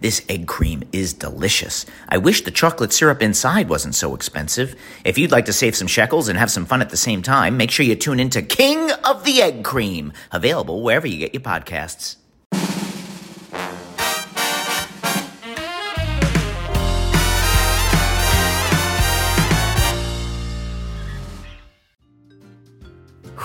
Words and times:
This 0.00 0.24
egg 0.30 0.46
cream 0.46 0.82
is 0.94 1.12
delicious. 1.12 1.84
I 2.08 2.16
wish 2.16 2.40
the 2.40 2.50
chocolate 2.50 2.90
syrup 2.90 3.20
inside 3.20 3.68
wasn't 3.68 3.94
so 3.94 4.14
expensive. 4.14 4.74
If 5.04 5.18
you'd 5.18 5.30
like 5.30 5.44
to 5.44 5.52
save 5.52 5.76
some 5.76 5.88
shekels 5.88 6.28
and 6.28 6.38
have 6.38 6.50
some 6.50 6.64
fun 6.64 6.80
at 6.80 6.88
the 6.88 6.96
same 6.96 7.20
time, 7.20 7.58
make 7.58 7.70
sure 7.70 7.84
you 7.84 7.96
tune 7.96 8.18
into 8.18 8.40
King 8.40 8.90
of 9.04 9.24
the 9.24 9.42
Egg 9.42 9.62
Cream, 9.62 10.14
available 10.32 10.82
wherever 10.82 11.06
you 11.06 11.18
get 11.18 11.34
your 11.34 11.42
podcasts. 11.42 12.16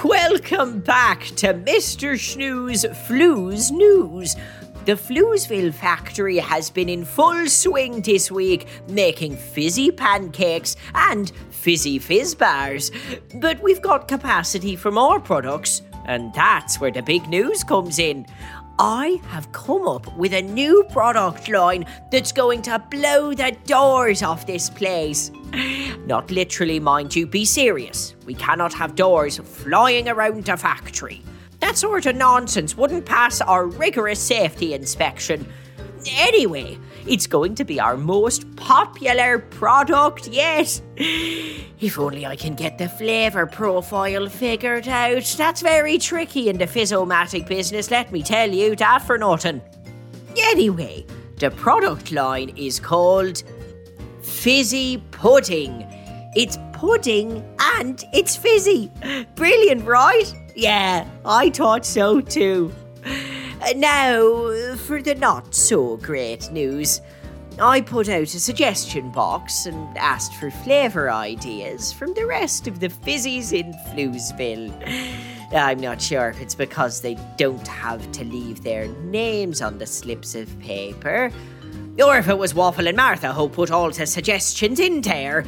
Welcome 0.05 0.79
back 0.79 1.23
to 1.37 1.53
Mr. 1.53 2.17
Schnoo's 2.17 2.85
Flooze 2.85 3.71
News. 3.71 4.35
The 4.85 4.91
Floozeville 4.91 5.73
factory 5.73 6.38
has 6.38 6.70
been 6.70 6.90
in 6.90 7.05
full 7.05 7.48
swing 7.48 8.01
this 8.01 8.29
week, 8.29 8.68
making 8.87 9.35
fizzy 9.35 9.90
pancakes 9.90 10.76
and 10.93 11.32
fizzy 11.49 11.98
fizz 11.98 12.35
bars. 12.35 12.91
But 13.34 13.59
we've 13.63 13.82
got 13.82 14.07
capacity 14.07 14.76
for 14.76 14.91
more 14.91 15.20
products, 15.20 15.82
and 16.05 16.32
that's 16.35 16.79
where 16.79 16.91
the 16.91 17.01
big 17.01 17.27
news 17.27 17.63
comes 17.63 17.98
in. 17.98 18.27
I 18.77 19.20
have 19.29 19.51
come 19.54 19.87
up 19.87 20.15
with 20.18 20.34
a 20.34 20.43
new 20.43 20.84
product 20.91 21.49
line 21.49 21.87
that's 22.12 22.31
going 22.31 22.62
to 22.63 22.77
blow 22.77 23.34
the 23.34 23.57
doors 23.65 24.21
off 24.21 24.46
this 24.46 24.70
place. 24.70 25.31
Not 26.05 26.29
literally, 26.29 26.79
mind 26.79 27.15
you, 27.15 27.26
be 27.26 27.43
serious. 27.43 28.15
We 28.27 28.35
cannot 28.35 28.74
have 28.76 28.93
doors 28.93 29.40
flying 29.40 30.09
around 30.09 30.46
the 30.46 30.57
factory. 30.57 31.24
That 31.66 31.77
sort 31.77 32.05
of 32.05 32.16
nonsense 32.16 32.77
wouldn't 32.77 33.08
pass 33.08 33.41
our 33.41 33.66
rigorous 33.66 34.20
safety 34.20 34.76
inspection. 34.76 35.52
Anyway, 36.12 36.77
it's 37.08 37.26
going 37.26 37.55
to 37.55 37.66
be 37.66 37.80
our 37.80 37.98
most 37.98 38.55
popular 38.55 39.40
product 39.40 40.27
yet. 40.27 40.80
If 40.96 41.98
only 41.98 42.24
I 42.24 42.36
can 42.36 42.54
get 42.54 42.77
the 42.77 42.88
flavour 42.88 43.48
profile 43.48 44.30
figured 44.30 44.88
out. 44.88 45.24
That's 45.40 45.63
very 45.63 45.98
tricky 45.98 46.49
in 46.49 46.60
the 46.60 46.68
fizzomatic 46.68 47.48
business, 47.48 47.90
let 47.90 48.12
me 48.12 48.21
tell 48.21 48.52
you 48.52 48.76
that 48.76 49.02
for 49.02 49.18
nothing. 49.18 49.60
Anyway, 50.38 51.04
the 51.40 51.49
product 51.49 52.12
line 52.12 52.49
is 52.55 52.80
called 52.80 53.41
Fizzy 54.21 55.02
Pudding. 55.10 55.84
It's 56.36 56.60
pudding 56.74 57.43
and 57.58 58.04
it's 58.13 58.36
fizzy. 58.36 58.91
Brilliant, 59.34 59.84
right? 59.84 60.32
Yeah, 60.55 61.07
I 61.25 61.49
thought 61.49 61.85
so 61.85 62.21
too. 62.21 62.73
Uh, 63.05 63.73
Now, 63.75 64.75
for 64.75 65.01
the 65.01 65.16
not 65.16 65.53
so 65.53 65.97
great 65.97 66.51
news. 66.51 67.01
I 67.59 67.79
put 67.81 68.09
out 68.09 68.23
a 68.23 68.39
suggestion 68.39 69.12
box 69.12 69.66
and 69.66 69.97
asked 69.97 70.34
for 70.35 70.51
flavour 70.51 71.09
ideas 71.09 71.94
from 71.94 72.13
the 72.13 72.25
rest 72.25 72.68
of 72.68 72.81
the 72.81 72.90
fizzies 72.90 73.53
in 73.53 73.72
Floozeville. 73.90 74.74
I'm 75.53 75.80
not 75.80 76.02
sure 76.02 76.30
if 76.30 76.41
it's 76.41 76.56
because 76.56 77.00
they 77.00 77.18
don't 77.38 77.68
have 77.68 78.12
to 78.13 78.25
leave 78.25 78.62
their 78.62 78.88
names 78.88 79.62
on 79.62 79.78
the 79.78 79.85
slips 79.85 80.35
of 80.35 80.59
paper, 80.59 81.31
or 82.03 82.18
if 82.18 82.28
it 82.28 82.38
was 82.38 82.53
Waffle 82.53 82.88
and 82.88 82.97
Martha 82.97 83.31
who 83.31 83.47
put 83.47 83.72
all 83.72 83.90
the 83.90 84.06
suggestions 84.06 84.80
in 84.80 85.00
there. 85.01 85.46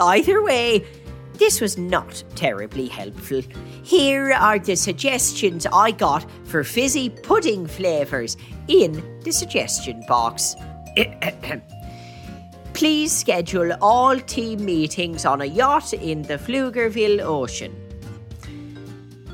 Either 0.00 0.42
way, 0.42 0.86
this 1.34 1.60
was 1.60 1.78
not 1.78 2.22
terribly 2.34 2.86
helpful. 2.86 3.42
Here 3.82 4.32
are 4.32 4.58
the 4.58 4.76
suggestions 4.76 5.66
I 5.72 5.90
got 5.90 6.26
for 6.44 6.64
fizzy 6.64 7.08
pudding 7.08 7.66
flavours 7.66 8.36
in 8.68 9.02
the 9.22 9.32
suggestion 9.32 10.02
box. 10.06 10.54
Please 12.74 13.12
schedule 13.12 13.72
all 13.80 14.18
team 14.18 14.64
meetings 14.64 15.24
on 15.24 15.40
a 15.40 15.44
yacht 15.44 15.92
in 15.92 16.22
the 16.22 16.38
Pflugerville 16.38 17.20
Ocean. 17.20 17.74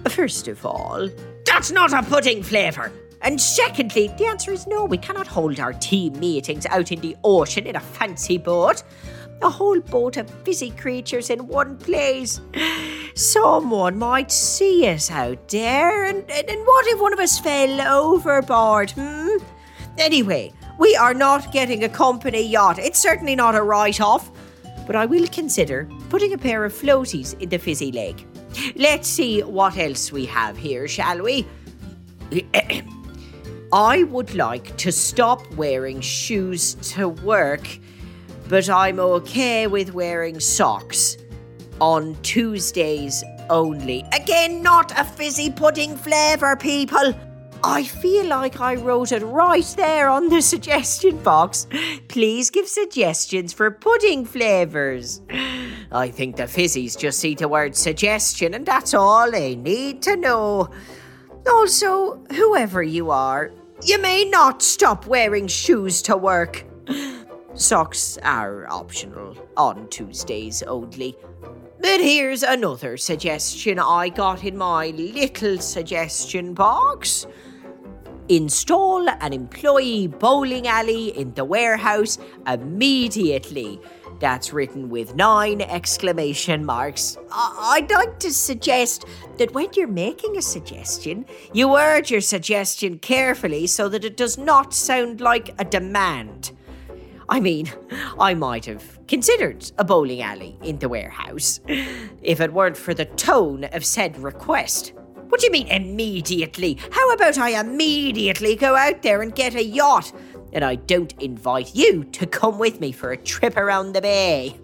First 0.09 0.49
of 0.49 0.65
all, 0.65 1.09
that's 1.45 1.71
not 1.71 1.93
a 1.93 2.03
pudding 2.03 2.43
flavour. 2.43 2.93
And 3.21 3.41
secondly, 3.41 4.09
the 4.17 4.27
answer 4.27 4.53
is 4.53 4.67
no, 4.67 4.85
we 4.85 4.99
cannot 4.99 5.27
hold 5.27 5.59
our 5.61 5.73
team 5.73 6.19
meetings 6.19 6.67
out 6.67 6.93
in 6.93 7.01
the 7.01 7.17
ocean 7.25 7.67
in 7.67 7.77
a 7.77 7.81
fancy 7.81 8.39
boat. 8.39 8.83
A 9.43 9.51
whole 9.51 9.81
boat 9.81 10.17
of 10.17 10.29
fizzy 10.45 10.71
creatures 10.71 11.31
in 11.31 11.47
one 11.47 11.77
place. 11.79 12.41
Someone 13.15 13.99
might 13.99 14.31
see 14.31 14.87
us 14.89 15.11
out 15.11 15.49
there, 15.49 16.05
and, 16.05 16.19
and, 16.31 16.49
and 16.49 16.67
what 16.67 16.87
if 16.87 17.01
one 17.01 17.13
of 17.13 17.19
us 17.19 17.39
fell 17.39 17.81
overboard, 17.81 18.91
hmm? 18.93 19.37
Anyway, 19.97 20.53
we 20.79 20.95
are 20.97 21.15
not 21.15 21.53
getting 21.53 21.85
a 21.85 21.89
company 21.89 22.43
yacht. 22.43 22.79
It's 22.79 22.99
certainly 22.99 23.35
not 23.35 23.55
a 23.55 23.63
write 23.63 24.01
off. 24.01 24.31
But 24.87 24.97
I 24.97 25.05
will 25.05 25.27
consider 25.27 25.89
putting 26.09 26.33
a 26.33 26.39
pair 26.39 26.65
of 26.65 26.73
floaties 26.73 27.39
in 27.41 27.51
the 27.51 27.59
fizzy 27.59 27.93
lake. 27.93 28.27
Let's 28.75 29.07
see 29.07 29.43
what 29.43 29.77
else 29.77 30.11
we 30.11 30.25
have 30.27 30.57
here, 30.57 30.89
shall 30.89 31.21
we? 31.23 31.47
I 33.73 34.05
would 34.05 34.35
like 34.35 34.77
to 34.79 34.91
stop 34.91 35.43
wearing 35.55 36.01
shoes 36.01 36.75
to 36.95 37.09
work, 37.09 37.69
but 38.49 38.69
I'm 38.71 38.99
okay 38.99 39.67
with 39.67 39.93
wearing 39.93 40.41
socks 40.41 41.19
on 41.81 42.17
Tuesdays 42.23 43.23
only. 43.51 44.05
Again, 44.13 44.63
not 44.63 44.99
a 44.99 45.05
fizzy 45.05 45.51
pudding 45.51 45.97
flavour, 45.97 46.57
people. 46.57 47.15
I 47.63 47.83
feel 47.83 48.27
like 48.27 48.61
I 48.61 48.77
wrote 48.77 49.13
it 49.13 49.23
right 49.23 49.67
there 49.77 50.09
on 50.09 50.29
the 50.29 50.41
suggestion 50.53 51.23
box. 51.23 51.67
Please 52.09 52.51
give 52.51 52.69
suggestions 52.69 53.53
for 53.53 53.71
pudding 53.71 54.25
flavours. 54.25 55.21
I 55.91 56.09
think 56.09 56.37
the 56.37 56.45
fizzies 56.45 56.97
just 56.97 57.19
see 57.19 57.35
the 57.35 57.49
word 57.49 57.77
suggestion, 57.77 58.55
and 58.55 58.65
that's 58.65 58.95
all 58.95 59.31
they 59.31 59.57
need 59.57 60.03
to 60.03 60.17
know. 60.17 60.71
Also, 61.51 62.23
whoever 62.33 62.83
you 62.83 63.11
are, 63.11 63.51
you 63.83 63.99
may 64.01 64.25
not 64.25 64.63
stop 64.63 65.07
wearing 65.07 65.47
shoes 65.47 66.03
to 66.03 66.17
work. 66.17 66.65
Socks 67.55 68.19
are 68.23 68.67
optional 68.71 69.37
on 69.57 69.89
Tuesdays 69.89 70.63
only. 70.63 71.17
But 71.81 72.01
here's 72.01 72.43
another 72.43 72.97
suggestion 72.97 73.79
I 73.79 74.11
got 74.11 74.45
in 74.45 74.57
my 74.57 74.89
little 74.89 75.59
suggestion 75.59 76.55
box. 76.55 77.27
Install 78.29 79.09
an 79.09 79.33
employee 79.33 80.07
bowling 80.07 80.69
alley 80.69 81.17
in 81.17 81.33
the 81.35 81.45
warehouse 81.45 82.19
immediately. 82.47 83.81
That's 84.21 84.53
written 84.53 84.89
with 84.89 85.15
nine 85.15 85.63
exclamation 85.63 86.65
marks. 86.65 87.17
I'd 87.33 87.91
like 87.91 88.19
to 88.21 88.33
suggest 88.33 89.05
that 89.39 89.55
when 89.55 89.69
you're 89.75 89.87
making 89.87 90.37
a 90.37 90.43
suggestion, 90.43 91.25
you 91.53 91.69
word 91.69 92.11
your 92.11 92.21
suggestion 92.21 92.99
carefully 92.99 93.67
so 93.67 93.89
that 93.89 94.05
it 94.05 94.17
does 94.17 94.37
not 94.37 94.75
sound 94.75 95.21
like 95.21 95.55
a 95.59 95.65
demand. 95.65 96.53
I 97.29 97.41
mean, 97.41 97.71
I 98.19 98.33
might 98.35 98.65
have 98.65 99.07
considered 99.07 99.71
a 99.77 99.85
bowling 99.85 100.23
alley 100.23 100.59
in 100.63 100.79
the 100.79 100.89
warehouse 100.89 101.61
if 101.67 102.41
it 102.41 102.53
weren't 102.53 102.77
for 102.77 102.95
the 102.95 103.05
tone 103.05 103.65
of 103.65 103.85
said 103.85 104.19
request. 104.19 104.95
What 105.29 105.41
do 105.41 105.47
you 105.47 105.53
mean 105.53 105.69
immediately? 105.69 106.79
How 106.91 107.13
about 107.13 107.37
I 107.37 107.61
immediately 107.61 108.57
go 108.57 108.77
out 108.77 109.03
there 109.03 109.21
and 109.21 109.35
get 109.35 109.55
a 109.55 109.63
yacht? 109.63 110.11
And 110.55 110.65
I 110.65 110.77
don't 110.77 111.13
invite 111.21 111.75
you 111.75 112.05
to 112.05 112.27
come 112.27 112.59
with 112.59 112.81
me 112.81 112.93
for 112.93 113.13
a 113.13 113.17
trip 113.19 113.59
around 113.59 113.93
the 113.93 114.01
bay. 114.01 114.59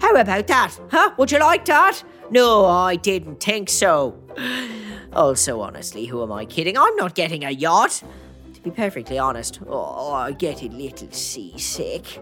How 0.00 0.12
about 0.14 0.46
that? 0.46 0.80
Huh? 0.90 1.12
Would 1.18 1.30
you 1.30 1.40
like 1.40 1.66
that? 1.66 2.02
No, 2.30 2.64
I 2.64 2.96
didn't 2.96 3.40
think 3.40 3.68
so. 3.68 4.18
Also, 5.12 5.60
honestly, 5.60 6.06
who 6.06 6.22
am 6.22 6.32
I 6.32 6.46
kidding? 6.46 6.78
I'm 6.78 6.96
not 6.96 7.14
getting 7.14 7.44
a 7.44 7.50
yacht. 7.50 8.02
Be 8.62 8.70
perfectly 8.70 9.18
honest, 9.18 9.60
oh, 9.66 10.12
I 10.12 10.32
get 10.32 10.62
a 10.62 10.68
little 10.68 11.10
seasick. 11.10 12.20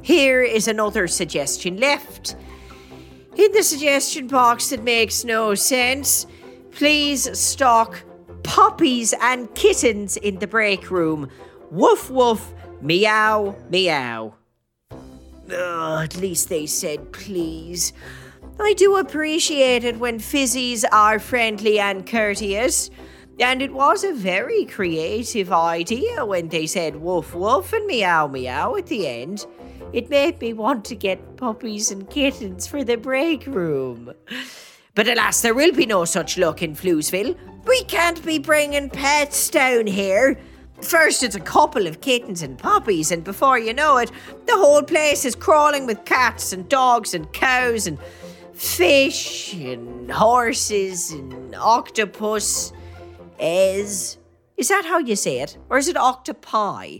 Here 0.00 0.42
is 0.42 0.68
another 0.68 1.06
suggestion 1.06 1.76
left. 1.76 2.36
In 3.36 3.52
the 3.52 3.62
suggestion 3.62 4.26
box 4.26 4.70
that 4.70 4.82
makes 4.82 5.24
no 5.24 5.54
sense, 5.54 6.26
please 6.70 7.38
stock 7.38 8.02
puppies 8.42 9.12
and 9.20 9.54
kittens 9.54 10.16
in 10.16 10.38
the 10.38 10.46
break 10.46 10.90
room. 10.90 11.28
Woof 11.70 12.10
woof, 12.10 12.54
meow, 12.80 13.56
meow. 13.68 14.34
Oh, 15.50 16.00
at 16.02 16.16
least 16.16 16.48
they 16.48 16.66
said 16.66 17.12
please. 17.12 17.92
I 18.60 18.72
do 18.74 18.96
appreciate 18.96 19.84
it 19.84 19.98
when 19.98 20.20
fizzies 20.20 20.84
are 20.92 21.18
friendly 21.18 21.80
and 21.80 22.06
courteous. 22.06 22.88
And 23.40 23.60
it 23.60 23.72
was 23.72 24.04
a 24.04 24.12
very 24.12 24.64
creative 24.64 25.52
idea 25.52 26.24
when 26.24 26.48
they 26.48 26.66
said 26.66 26.96
woof 26.96 27.34
woof 27.34 27.72
and 27.72 27.86
meow 27.86 28.28
meow 28.28 28.76
at 28.76 28.86
the 28.86 29.08
end. 29.08 29.46
It 29.92 30.10
made 30.10 30.40
me 30.40 30.52
want 30.52 30.84
to 30.86 30.94
get 30.94 31.36
puppies 31.36 31.90
and 31.90 32.08
kittens 32.08 32.66
for 32.66 32.84
the 32.84 32.96
break 32.96 33.46
room. 33.46 34.12
But 34.94 35.08
alas, 35.08 35.42
there 35.42 35.54
will 35.54 35.72
be 35.72 35.86
no 35.86 36.04
such 36.04 36.38
luck 36.38 36.62
in 36.62 36.74
Floozeville. 36.74 37.36
We 37.66 37.82
can't 37.84 38.24
be 38.24 38.38
bringing 38.38 38.90
pets 38.90 39.50
down 39.50 39.88
here. 39.88 40.38
First, 40.80 41.22
it's 41.22 41.34
a 41.34 41.40
couple 41.40 41.86
of 41.86 42.00
kittens 42.00 42.42
and 42.42 42.58
puppies, 42.58 43.10
and 43.10 43.24
before 43.24 43.58
you 43.58 43.72
know 43.72 43.96
it, 43.96 44.10
the 44.46 44.56
whole 44.56 44.82
place 44.82 45.24
is 45.24 45.34
crawling 45.34 45.86
with 45.86 46.04
cats 46.04 46.52
and 46.52 46.68
dogs 46.68 47.14
and 47.14 47.32
cows 47.32 47.86
and 47.86 47.98
fish 48.52 49.54
and 49.54 50.10
horses 50.10 51.10
and 51.10 51.54
octopus. 51.54 52.72
Is. 53.38 54.18
Is 54.56 54.68
that 54.68 54.84
how 54.84 54.98
you 54.98 55.16
say 55.16 55.40
it? 55.40 55.58
Or 55.68 55.78
is 55.78 55.88
it 55.88 55.96
octopi? 55.96 56.98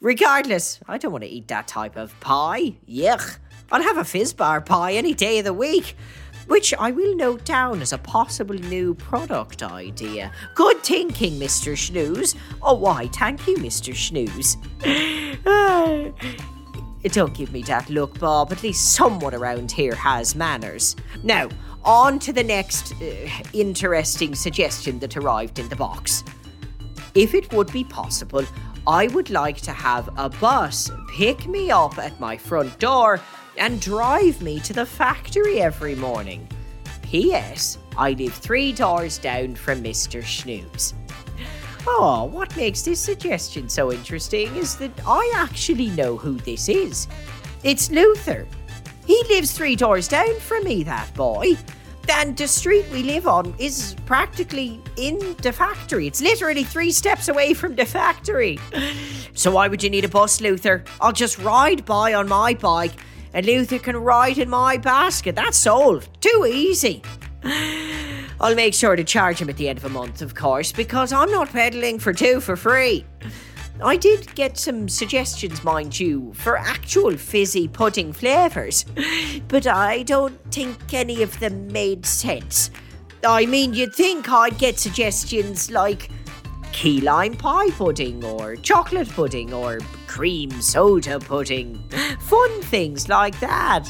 Regardless, 0.00 0.80
I 0.86 0.98
don't 0.98 1.12
want 1.12 1.24
to 1.24 1.30
eat 1.30 1.48
that 1.48 1.66
type 1.66 1.96
of 1.96 2.18
pie. 2.20 2.76
Yuck. 2.88 3.38
I'll 3.72 3.82
have 3.82 3.96
a 3.96 4.04
fizz 4.04 4.34
bar 4.34 4.60
pie 4.60 4.92
any 4.92 5.14
day 5.14 5.38
of 5.38 5.44
the 5.44 5.54
week 5.54 5.96
which 6.46 6.74
I 6.74 6.90
will 6.90 7.16
note 7.16 7.44
down 7.44 7.80
as 7.80 7.92
a 7.92 7.98
possible 7.98 8.54
new 8.54 8.94
product 8.94 9.62
idea. 9.62 10.32
Good 10.54 10.82
thinking, 10.82 11.34
Mr. 11.34 11.74
Shnews. 11.74 12.34
Oh, 12.62 12.74
why, 12.74 13.08
thank 13.08 13.46
you, 13.46 13.56
Mr. 13.56 13.94
Shnews. 13.94 14.56
Don't 17.12 17.34
give 17.34 17.52
me 17.52 17.62
that 17.62 17.90
look, 17.90 18.18
Bob. 18.18 18.52
At 18.52 18.62
least 18.62 18.94
someone 18.94 19.34
around 19.34 19.70
here 19.70 19.94
has 19.94 20.34
manners. 20.34 20.96
Now, 21.22 21.48
on 21.84 22.18
to 22.20 22.32
the 22.32 22.42
next 22.42 22.92
uh, 23.00 23.28
interesting 23.52 24.34
suggestion 24.34 24.98
that 25.00 25.16
arrived 25.16 25.58
in 25.58 25.68
the 25.68 25.76
box. 25.76 26.24
If 27.14 27.34
it 27.34 27.52
would 27.52 27.72
be 27.72 27.84
possible, 27.84 28.44
I 28.86 29.06
would 29.08 29.30
like 29.30 29.60
to 29.62 29.72
have 29.72 30.08
a 30.18 30.28
bus 30.28 30.90
pick 31.08 31.46
me 31.46 31.70
up 31.70 31.98
at 31.98 32.18
my 32.20 32.36
front 32.36 32.78
door 32.78 33.20
and 33.56 33.80
drive 33.80 34.42
me 34.42 34.60
to 34.60 34.72
the 34.72 34.84
factory 34.84 35.60
every 35.60 35.94
morning. 35.94 36.48
P.S. 37.02 37.78
I 37.96 38.12
live 38.12 38.34
three 38.34 38.72
doors 38.72 39.18
down 39.18 39.54
from 39.54 39.82
Mr. 39.82 40.22
Shnews. 40.22 40.94
Oh, 41.86 42.24
what 42.24 42.56
makes 42.56 42.82
this 42.82 42.98
suggestion 42.98 43.68
so 43.68 43.92
interesting 43.92 44.54
is 44.56 44.76
that 44.76 44.90
I 45.06 45.32
actually 45.36 45.88
know 45.90 46.16
who 46.16 46.34
this 46.38 46.68
is. 46.68 47.06
It's 47.62 47.90
Luther. 47.90 48.46
He 49.06 49.22
lives 49.28 49.52
three 49.52 49.76
doors 49.76 50.08
down 50.08 50.38
from 50.40 50.64
me, 50.64 50.82
that 50.84 51.12
boy. 51.14 51.56
And 52.08 52.36
the 52.36 52.46
street 52.46 52.84
we 52.92 53.02
live 53.02 53.26
on 53.26 53.54
is 53.58 53.96
practically 54.04 54.80
in 54.96 55.36
the 55.42 55.52
factory. 55.52 56.06
It's 56.06 56.20
literally 56.20 56.64
three 56.64 56.90
steps 56.90 57.28
away 57.28 57.54
from 57.54 57.74
the 57.76 57.86
factory. 57.86 58.58
So 59.34 59.52
why 59.52 59.68
would 59.68 59.82
you 59.82 59.90
need 59.90 60.04
a 60.04 60.08
bus, 60.08 60.40
Luther? 60.40 60.84
I'll 61.00 61.12
just 61.12 61.38
ride 61.38 61.84
by 61.84 62.14
on 62.14 62.28
my 62.28 62.54
bike 62.54 62.92
and 63.32 63.44
Luther 63.44 63.78
can 63.78 63.96
ride 63.96 64.38
in 64.38 64.48
my 64.48 64.76
basket. 64.76 65.34
That's 65.34 65.58
solved. 65.58 66.08
Too 66.20 66.46
easy. 66.48 67.02
I'll 68.40 68.54
make 68.54 68.74
sure 68.74 68.96
to 68.96 69.04
charge 69.04 69.38
him 69.38 69.50
at 69.50 69.56
the 69.56 69.68
end 69.68 69.78
of 69.78 69.84
a 69.84 69.88
month, 69.88 70.22
of 70.22 70.34
course, 70.34 70.72
because 70.72 71.12
I'm 71.12 71.30
not 71.30 71.50
peddling 71.50 71.98
for 71.98 72.12
two 72.12 72.40
for 72.40 72.56
free. 72.56 73.04
I 73.82 73.96
did 73.96 74.34
get 74.34 74.56
some 74.56 74.88
suggestions, 74.88 75.64
mind 75.64 75.98
you, 75.98 76.32
for 76.34 76.56
actual 76.56 77.16
fizzy 77.16 77.66
pudding 77.66 78.12
flavours, 78.12 78.84
but 79.48 79.66
I 79.66 80.02
don't 80.04 80.38
think 80.52 80.94
any 80.94 81.22
of 81.22 81.38
them 81.40 81.66
made 81.68 82.06
sense. 82.06 82.70
I 83.26 83.46
mean, 83.46 83.74
you'd 83.74 83.94
think 83.94 84.30
I'd 84.30 84.58
get 84.58 84.78
suggestions 84.78 85.70
like 85.70 86.10
key 86.72 87.00
lime 87.00 87.34
pie 87.34 87.70
pudding 87.70 88.24
or 88.24 88.56
chocolate 88.56 89.08
pudding 89.08 89.52
or 89.52 89.78
cream 90.06 90.50
soda 90.60 91.18
pudding. 91.18 91.82
Fun 92.20 92.62
things 92.62 93.08
like 93.08 93.38
that. 93.40 93.88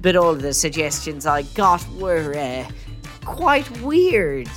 But 0.00 0.16
all 0.16 0.34
the 0.34 0.52
suggestions 0.52 1.26
I 1.26 1.42
got 1.42 1.86
were 1.92 2.34
uh, 2.36 2.68
quite 3.24 3.70
weird, 3.80 4.48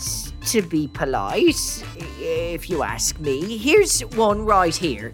to 0.45 0.61
be 0.61 0.87
polite, 0.87 1.83
if 2.19 2.69
you 2.69 2.83
ask 2.83 3.19
me. 3.19 3.57
Here's 3.57 4.01
one 4.15 4.45
right 4.45 4.75
here. 4.75 5.13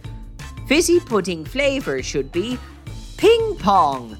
Fizzy 0.68 1.00
pudding 1.00 1.46
flavour 1.46 2.02
should 2.04 2.32
be 2.32 2.58
ping 3.18 3.56
pong. 3.58 4.18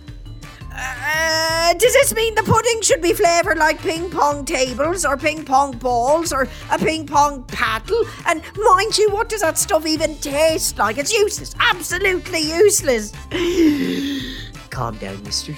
Uh, 0.74 1.74
does 1.74 1.94
this 1.94 2.14
mean 2.16 2.34
the 2.36 2.44
pudding 2.44 2.82
should 2.82 3.02
be 3.02 3.14
flavoured 3.14 3.58
like 3.58 3.80
ping 3.82 4.10
pong 4.10 4.46
tables 4.46 5.04
or 5.06 5.18
ping 5.18 5.44
pong 5.44 5.72
balls 5.78 6.32
or 6.32 6.48
a 6.72 6.78
ping 6.78 7.06
pong 7.06 7.44
paddle? 7.44 8.04
And 8.28 8.42
mind 8.56 8.98
you, 8.98 9.10
what 9.12 9.28
does 9.30 9.42
that 9.42 9.58
stuff 9.58 9.86
even 9.86 10.16
taste 10.18 10.78
like? 10.78 10.98
It's 10.98 11.14
useless. 11.14 11.56
Absolutely 11.60 12.40
useless. 12.40 13.12
Calm 14.70 14.98
down, 14.98 15.18
Mr. 15.18 15.56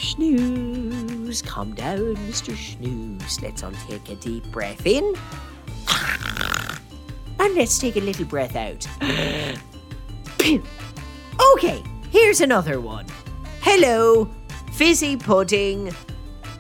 Shnews. 1.34 1.46
Calm 1.46 1.74
down, 1.74 2.16
Mr. 2.28 2.54
Shnews. 2.54 3.42
Let's 3.42 3.64
all 3.64 3.72
take 3.88 4.10
a 4.10 4.16
deep 4.16 4.46
breath 4.52 4.86
in. 4.86 5.16
And 7.40 7.56
let's 7.56 7.80
take 7.80 7.96
a 7.96 8.00
little 8.00 8.26
breath 8.26 8.56
out. 8.56 8.88
okay, 11.54 11.84
here's 12.12 12.42
another 12.42 12.80
one. 12.80 13.06
Hello, 13.62 14.30
fizzy 14.74 15.18
pudding. 15.18 15.92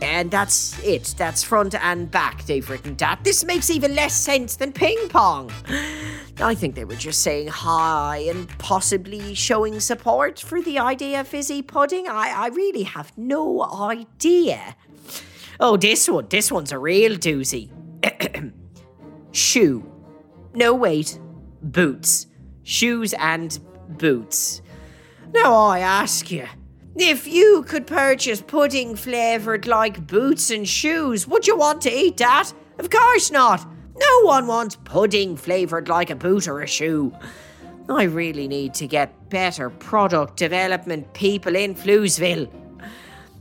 And 0.01 0.29
that's 0.29 0.77
it. 0.83 1.15
That's 1.17 1.43
front 1.43 1.75
and 1.75 2.11
back. 2.11 2.43
They've 2.45 2.67
written 2.69 2.95
that. 2.95 3.23
This 3.23 3.45
makes 3.45 3.69
even 3.69 3.95
less 3.95 4.13
sense 4.13 4.57
than 4.57 4.73
ping 4.73 4.97
pong. 5.07 5.51
I 6.39 6.55
think 6.55 6.75
they 6.75 6.85
were 6.85 6.95
just 6.95 7.21
saying 7.21 7.47
hi 7.49 8.17
and 8.27 8.49
possibly 8.57 9.35
showing 9.35 9.79
support 9.79 10.39
for 10.39 10.61
the 10.61 10.79
idea 10.79 11.21
of 11.21 11.27
fizzy 11.27 11.61
pudding. 11.61 12.07
I, 12.07 12.33
I 12.35 12.47
really 12.47 12.83
have 12.83 13.15
no 13.17 13.63
idea. 13.63 14.75
Oh, 15.59 15.77
this 15.77 16.09
one. 16.09 16.27
This 16.29 16.51
one's 16.51 16.71
a 16.71 16.79
real 16.79 17.15
doozy. 17.17 17.69
Shoe. 19.31 19.89
No, 20.55 20.73
wait. 20.73 21.19
Boots. 21.61 22.27
Shoes 22.63 23.13
and 23.13 23.59
boots. 23.89 24.61
Now 25.33 25.53
I 25.53 25.79
ask 25.79 26.31
you. 26.31 26.47
If 26.95 27.27
you 27.27 27.63
could 27.67 27.87
purchase 27.87 28.41
pudding 28.41 28.95
flavoured 28.95 29.65
like 29.65 30.05
boots 30.05 30.51
and 30.51 30.67
shoes, 30.67 31.27
would 31.27 31.47
you 31.47 31.57
want 31.57 31.81
to 31.83 31.91
eat 31.91 32.17
that? 32.17 32.51
Of 32.77 32.89
course 32.89 33.31
not. 33.31 33.65
No 33.95 34.21
one 34.23 34.47
wants 34.47 34.75
pudding 34.75 35.37
flavoured 35.37 35.87
like 35.87 36.09
a 36.09 36.15
boot 36.15 36.47
or 36.47 36.61
a 36.61 36.67
shoe. 36.67 37.13
I 37.89 38.03
really 38.03 38.47
need 38.47 38.73
to 38.75 38.87
get 38.87 39.29
better 39.29 39.69
product 39.69 40.37
development 40.37 41.13
people 41.13 41.55
in 41.55 41.75
Floozeville. 41.75 42.49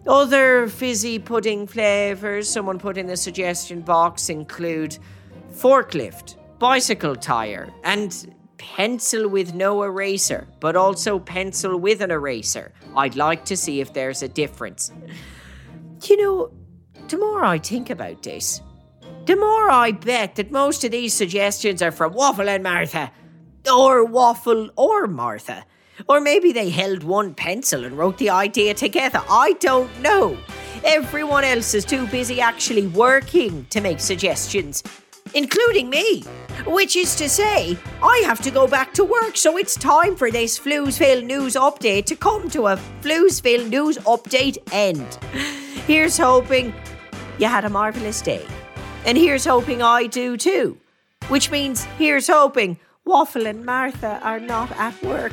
Other 0.06 0.66
fizzy 0.66 1.18
pudding 1.18 1.66
flavours 1.66 2.48
someone 2.48 2.78
put 2.78 2.98
in 2.98 3.06
the 3.06 3.16
suggestion 3.16 3.82
box 3.82 4.28
include 4.28 4.98
forklift, 5.52 6.36
bicycle 6.58 7.14
tyre, 7.14 7.72
and 7.84 8.34
pencil 8.58 9.28
with 9.28 9.54
no 9.54 9.82
eraser, 9.82 10.48
but 10.58 10.74
also 10.74 11.18
pencil 11.18 11.76
with 11.76 12.00
an 12.00 12.10
eraser. 12.10 12.72
I'd 12.96 13.16
like 13.16 13.44
to 13.46 13.56
see 13.56 13.80
if 13.80 13.92
there's 13.92 14.22
a 14.22 14.28
difference. 14.28 14.90
You 16.04 16.16
know, 16.16 16.52
the 17.08 17.18
more 17.18 17.44
I 17.44 17.58
think 17.58 17.90
about 17.90 18.22
this, 18.22 18.60
the 19.26 19.36
more 19.36 19.70
I 19.70 19.92
bet 19.92 20.36
that 20.36 20.50
most 20.50 20.84
of 20.84 20.90
these 20.90 21.14
suggestions 21.14 21.82
are 21.82 21.92
from 21.92 22.12
Waffle 22.12 22.48
and 22.48 22.62
Martha. 22.62 23.12
Or 23.72 24.04
Waffle 24.04 24.70
or 24.76 25.06
Martha. 25.06 25.64
Or 26.08 26.20
maybe 26.20 26.52
they 26.52 26.70
held 26.70 27.04
one 27.04 27.34
pencil 27.34 27.84
and 27.84 27.96
wrote 27.96 28.18
the 28.18 28.30
idea 28.30 28.74
together. 28.74 29.22
I 29.28 29.52
don't 29.60 30.00
know. 30.00 30.36
Everyone 30.84 31.44
else 31.44 31.74
is 31.74 31.84
too 31.84 32.06
busy 32.08 32.40
actually 32.40 32.88
working 32.88 33.66
to 33.70 33.80
make 33.80 34.00
suggestions 34.00 34.82
including 35.34 35.90
me. 35.90 36.22
Which 36.66 36.96
is 36.96 37.14
to 37.16 37.28
say, 37.28 37.78
I 38.02 38.22
have 38.24 38.40
to 38.42 38.50
go 38.50 38.66
back 38.66 38.92
to 38.94 39.04
work, 39.04 39.36
so 39.36 39.56
it's 39.56 39.74
time 39.74 40.16
for 40.16 40.30
this 40.30 40.58
Floozeville 40.58 41.24
news 41.24 41.54
update 41.54 42.04
to 42.06 42.16
come 42.16 42.48
to 42.50 42.68
a 42.68 42.76
Floozeville 43.00 43.68
news 43.68 43.98
update 43.98 44.58
end. 44.70 45.18
Here's 45.86 46.18
hoping 46.18 46.74
you 47.38 47.46
had 47.46 47.64
a 47.64 47.70
marvellous 47.70 48.20
day. 48.20 48.46
And 49.04 49.18
here's 49.18 49.44
hoping 49.44 49.82
I 49.82 50.06
do 50.06 50.36
too. 50.36 50.78
Which 51.28 51.50
means 51.50 51.84
here's 51.98 52.28
hoping 52.28 52.78
Waffle 53.04 53.46
and 53.46 53.64
Martha 53.64 54.20
are 54.22 54.40
not 54.40 54.70
at 54.72 55.00
work. 55.02 55.32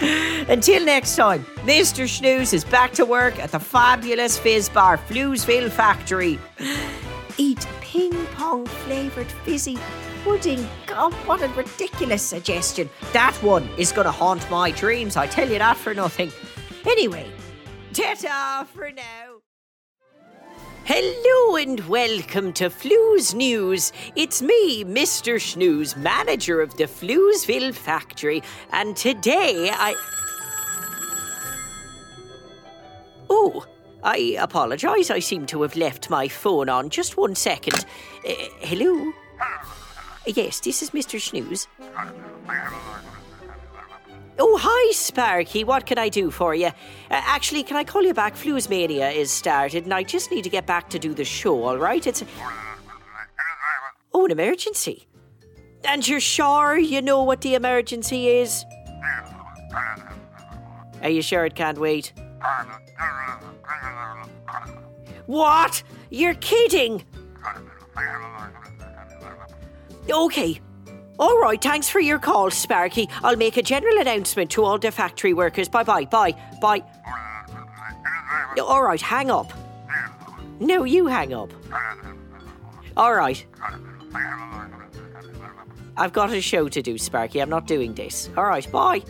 Until 0.48 0.84
next 0.84 1.16
time, 1.16 1.44
Mr. 1.64 2.04
Shnews 2.04 2.54
is 2.54 2.64
back 2.64 2.92
to 2.92 3.04
work 3.04 3.38
at 3.38 3.52
the 3.52 3.60
fabulous 3.60 4.38
Fizz 4.38 4.68
Bar 4.70 4.98
Floozeville 4.98 5.70
factory. 5.70 6.38
Eat 7.38 7.66
ping 7.80 8.26
pong 8.26 8.66
flavoured 8.66 9.30
fizzy 9.44 9.78
pudding. 10.24 10.66
God, 10.86 11.12
what 11.26 11.42
a 11.42 11.48
ridiculous 11.48 12.22
suggestion. 12.22 12.88
That 13.12 13.34
one 13.42 13.68
is 13.76 13.92
going 13.92 14.06
to 14.06 14.12
haunt 14.12 14.48
my 14.50 14.70
dreams, 14.70 15.16
I 15.16 15.26
tell 15.26 15.48
you 15.48 15.58
that 15.58 15.76
for 15.76 15.94
nothing. 15.94 16.30
Anyway, 16.86 17.26
ta 17.92 18.66
for 18.72 18.90
now. 18.90 19.29
Hello 20.84 21.56
and 21.56 21.80
welcome 21.88 22.52
to 22.54 22.68
Flooze 22.68 23.34
News. 23.34 23.92
It's 24.16 24.42
me, 24.42 24.84
Mr. 24.84 25.36
Shnews, 25.36 25.96
manager 25.96 26.60
of 26.60 26.76
the 26.76 26.84
Floozeville 26.84 27.74
factory, 27.74 28.42
and 28.72 28.96
today 28.96 29.70
I. 29.72 29.94
Oh, 33.28 33.64
I 34.02 34.36
apologise. 34.40 35.10
I 35.10 35.20
seem 35.20 35.46
to 35.46 35.62
have 35.62 35.76
left 35.76 36.10
my 36.10 36.26
phone 36.28 36.68
on. 36.68 36.90
Just 36.90 37.16
one 37.16 37.34
second. 37.34 37.84
Uh, 38.26 38.32
hello? 38.60 39.12
Yes, 40.26 40.60
this 40.60 40.82
is 40.82 40.90
Mr. 40.90 41.20
Shnews. 41.20 41.66
Oh, 44.42 44.56
hi, 44.58 44.92
Sparky. 44.92 45.64
What 45.64 45.84
can 45.84 45.98
I 45.98 46.08
do 46.08 46.30
for 46.30 46.54
you? 46.54 46.68
Uh, 46.68 46.70
actually, 47.10 47.62
can 47.62 47.76
I 47.76 47.84
call 47.84 48.02
you 48.02 48.14
back? 48.14 48.34
Floozemania 48.34 49.14
is 49.14 49.30
started, 49.30 49.84
and 49.84 49.92
I 49.92 50.02
just 50.02 50.30
need 50.30 50.44
to 50.44 50.50
get 50.50 50.64
back 50.64 50.88
to 50.90 50.98
do 50.98 51.12
the 51.12 51.26
show, 51.26 51.62
all 51.62 51.76
right? 51.76 52.06
It's. 52.06 52.24
Oh, 54.14 54.24
an 54.24 54.30
emergency. 54.30 55.06
And 55.84 56.08
you're 56.08 56.20
sure 56.20 56.78
you 56.78 57.02
know 57.02 57.22
what 57.22 57.42
the 57.42 57.54
emergency 57.54 58.28
is? 58.28 58.64
Are 61.02 61.10
you 61.10 61.20
sure 61.20 61.44
it 61.44 61.54
can't 61.54 61.78
wait? 61.78 62.14
What? 65.26 65.82
You're 66.08 66.34
kidding! 66.34 67.04
Okay, 70.10 70.60
all 71.20 71.38
right, 71.38 71.60
thanks 71.60 71.86
for 71.86 72.00
your 72.00 72.18
call, 72.18 72.50
Sparky. 72.50 73.06
I'll 73.22 73.36
make 73.36 73.58
a 73.58 73.62
general 73.62 73.98
announcement 73.98 74.50
to 74.52 74.64
all 74.64 74.78
the 74.78 74.90
factory 74.90 75.34
workers. 75.34 75.68
Bye 75.68 75.82
bye, 75.82 76.06
bye, 76.06 76.34
bye. 76.62 76.82
All 78.58 78.82
right, 78.82 79.00
hang 79.00 79.30
up. 79.30 79.52
No, 80.60 80.84
you 80.84 81.06
hang 81.06 81.34
up. 81.34 81.52
All 82.96 83.14
right. 83.14 83.44
I've 85.96 86.14
got 86.14 86.32
a 86.32 86.40
show 86.40 86.70
to 86.70 86.80
do, 86.80 86.96
Sparky. 86.96 87.40
I'm 87.40 87.50
not 87.50 87.66
doing 87.66 87.92
this. 87.92 88.30
All 88.38 88.44
right, 88.44 88.70
bye. 88.72 89.02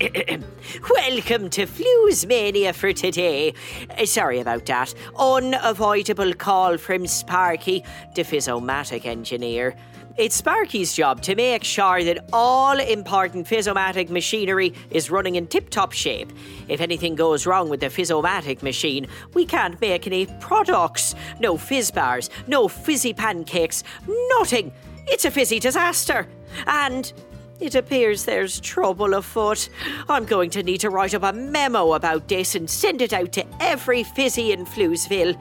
Welcome 0.00 1.50
to 1.50 1.66
Floozemania 1.66 2.74
for 2.74 2.94
today. 2.94 3.52
Uh, 3.98 4.06
sorry 4.06 4.40
about 4.40 4.64
that. 4.66 4.94
Unavoidable 5.18 6.32
call 6.32 6.78
from 6.78 7.06
Sparky, 7.06 7.84
the 8.14 8.22
Fizzomatic 8.22 9.04
engineer. 9.04 9.76
It's 10.18 10.34
Sparky's 10.34 10.94
job 10.94 11.22
to 11.22 11.36
make 11.36 11.62
sure 11.62 12.02
that 12.02 12.28
all 12.32 12.80
important 12.80 13.46
Fizzomatic 13.46 14.10
machinery 14.10 14.74
is 14.90 15.12
running 15.12 15.36
in 15.36 15.46
tip 15.46 15.70
top 15.70 15.92
shape. 15.92 16.32
If 16.66 16.80
anything 16.80 17.14
goes 17.14 17.46
wrong 17.46 17.68
with 17.68 17.78
the 17.78 17.86
Fizzomatic 17.86 18.60
machine, 18.60 19.06
we 19.34 19.46
can't 19.46 19.80
make 19.80 20.08
any 20.08 20.26
products. 20.40 21.14
No 21.38 21.56
fizz 21.56 21.92
bars, 21.92 22.30
no 22.48 22.66
fizzy 22.66 23.12
pancakes, 23.12 23.84
nothing. 24.30 24.72
It's 25.06 25.24
a 25.24 25.30
fizzy 25.30 25.60
disaster. 25.60 26.26
And 26.66 27.12
it 27.60 27.76
appears 27.76 28.24
there's 28.24 28.58
trouble 28.58 29.14
afoot. 29.14 29.68
I'm 30.08 30.24
going 30.24 30.50
to 30.50 30.64
need 30.64 30.80
to 30.80 30.90
write 30.90 31.14
up 31.14 31.22
a 31.22 31.32
memo 31.32 31.92
about 31.92 32.26
this 32.26 32.56
and 32.56 32.68
send 32.68 33.02
it 33.02 33.12
out 33.12 33.30
to 33.34 33.46
every 33.60 34.02
fizzy 34.02 34.50
in 34.50 34.66
Floozeville. 34.66 35.38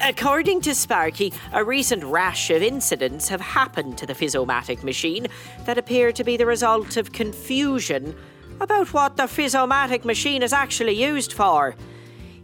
According 0.00 0.60
to 0.62 0.74
Sparky, 0.74 1.32
a 1.52 1.64
recent 1.64 2.04
rash 2.04 2.50
of 2.50 2.62
incidents 2.62 3.28
have 3.28 3.40
happened 3.40 3.96
to 3.98 4.06
the 4.06 4.14
Fizzomatic 4.14 4.82
machine 4.82 5.26
that 5.64 5.78
appear 5.78 6.12
to 6.12 6.22
be 6.22 6.36
the 6.36 6.46
result 6.46 6.96
of 6.96 7.12
confusion 7.12 8.14
about 8.60 8.92
what 8.92 9.16
the 9.16 9.24
Fizzomatic 9.24 10.04
machine 10.04 10.42
is 10.42 10.52
actually 10.52 10.92
used 10.92 11.32
for. 11.32 11.74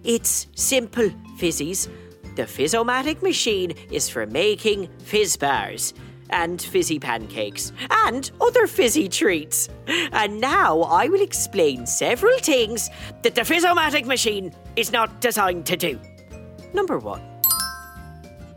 It's 0.03 0.47
simple, 0.55 1.11
Fizzies. 1.39 1.89
The 2.37 2.45
Fizzomatic 2.45 3.23
machine 3.23 3.73
is 3.91 4.09
for 4.09 4.27
making 4.27 4.89
fizz 5.01 5.37
bars 5.37 5.95
and 6.31 6.61
fizzy 6.61 6.99
pancakes 6.99 7.73
and 7.91 8.31
other 8.41 8.67
fizzy 8.67 9.09
treats. 9.09 9.69
And 9.87 10.41
now 10.41 10.81
I 10.81 11.09
will 11.09 11.21
explain 11.21 11.87
several 11.87 12.39
things 12.39 12.89
that 13.23 13.35
the 13.35 13.43
Fizzomatic 13.43 14.07
machine 14.07 14.55
is 14.75 14.91
not 14.91 15.21
designed 15.21 15.67
to 15.67 15.77
do. 15.77 16.01
Number 16.73 16.99
one. 16.99 17.32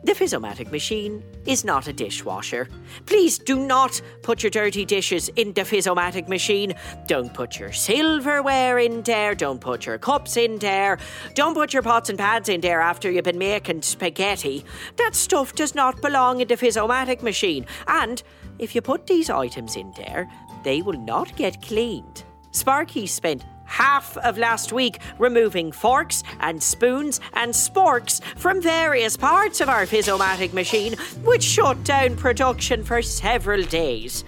The 0.06 0.12
Fizzomatic 0.12 0.70
machine 0.72 1.24
is 1.48 1.66
not 1.66 1.88
a 1.88 1.94
dishwasher. 1.94 2.70
Please 3.08 3.40
do 3.40 3.58
not 3.58 4.00
put 4.22 4.44
your 4.44 4.52
dirty 4.52 4.86
dishes 4.86 5.30
in 5.30 5.52
the 5.54 5.62
Fizzomatic 5.62 6.28
machine. 6.28 6.76
Don't 7.08 7.34
put 7.34 7.58
your 7.58 7.72
silverware 7.72 8.78
in 8.78 9.02
there. 9.02 9.34
Don't 9.34 9.60
put 9.60 9.88
your 9.88 9.98
cups 9.98 10.38
in 10.38 10.60
there. 10.60 11.00
Don't 11.34 11.56
put 11.56 11.74
your 11.74 11.82
pots 11.82 12.12
and 12.12 12.20
pans 12.20 12.50
in 12.50 12.62
there 12.62 12.82
after 12.82 13.10
you've 13.10 13.24
been 13.24 13.40
making 13.40 13.82
spaghetti. 13.82 14.64
That 14.98 15.16
stuff 15.16 15.56
does 15.56 15.74
not 15.74 16.00
belong 16.04 16.40
in 16.40 16.50
the 16.50 16.56
Fizzomatic 16.56 17.24
machine. 17.24 17.66
And 17.88 18.22
if 18.60 18.76
you 18.76 18.84
put 18.84 19.08
these 19.08 19.32
items 19.32 19.76
in 19.76 19.92
there, 19.98 20.30
they 20.64 20.84
will 20.84 21.00
not 21.00 21.36
get 21.36 21.64
cleaned. 21.64 22.24
Sparky 22.52 23.08
spent 23.08 23.44
half 23.66 24.18
of 24.18 24.38
last 24.38 24.72
week 24.72 25.00
removing 25.20 25.72
forks 25.72 26.24
and 26.40 26.62
spoons 26.62 27.20
and 27.34 27.54
sporks 27.54 28.24
from 28.38 28.62
various 28.62 29.18
parts 29.18 29.62
of 29.62 29.70
our 29.70 29.86
Fizzomatic 29.86 30.54
machine, 30.54 30.96
which 31.24 31.44
shut 31.44 31.84
down 31.84 32.16
production 32.16 32.84
for 32.84 33.02
several 33.02 33.64
days. 33.64 34.24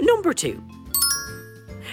Number 0.00 0.32
two. 0.32 0.62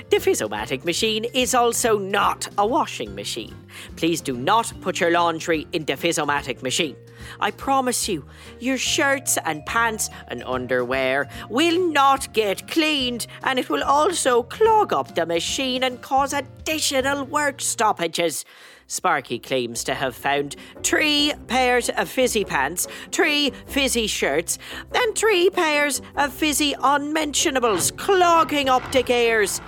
The 0.09 0.17
Fizzomatic 0.17 0.85
machine 0.85 1.25
is 1.33 1.53
also 1.53 1.97
not 1.97 2.47
a 2.57 2.65
washing 2.65 3.13
machine. 3.13 3.53
Please 3.97 4.21
do 4.21 4.37
not 4.37 4.71
put 4.79 5.01
your 5.01 5.11
laundry 5.11 5.67
in 5.73 5.83
the 5.83 5.93
Fizzomatic 5.93 6.63
machine. 6.63 6.95
I 7.39 7.51
promise 7.51 8.07
you, 8.07 8.25
your 8.59 8.77
shirts 8.77 9.37
and 9.45 9.65
pants 9.65 10.09
and 10.27 10.43
underwear 10.43 11.29
will 11.49 11.91
not 11.91 12.33
get 12.33 12.67
cleaned, 12.67 13.27
and 13.43 13.59
it 13.59 13.69
will 13.69 13.83
also 13.83 14.43
clog 14.43 14.93
up 14.93 15.15
the 15.15 15.25
machine 15.25 15.83
and 15.83 16.01
cause 16.01 16.33
additional 16.33 17.25
work 17.25 17.61
stoppages. 17.61 18.45
Sparky 18.87 19.37
claims 19.37 19.83
to 19.83 19.93
have 19.93 20.15
found 20.15 20.55
three 20.81 21.33
pairs 21.47 21.89
of 21.89 22.09
fizzy 22.09 22.45
pants, 22.45 22.87
three 23.11 23.51
fizzy 23.65 24.07
shirts, 24.07 24.57
and 24.95 25.15
three 25.15 25.49
pairs 25.49 26.01
of 26.15 26.31
fizzy 26.31 26.73
unmentionables 26.81 27.91
clogging 27.91 28.69
up 28.69 28.89
the 28.91 29.03
gears. 29.03 29.59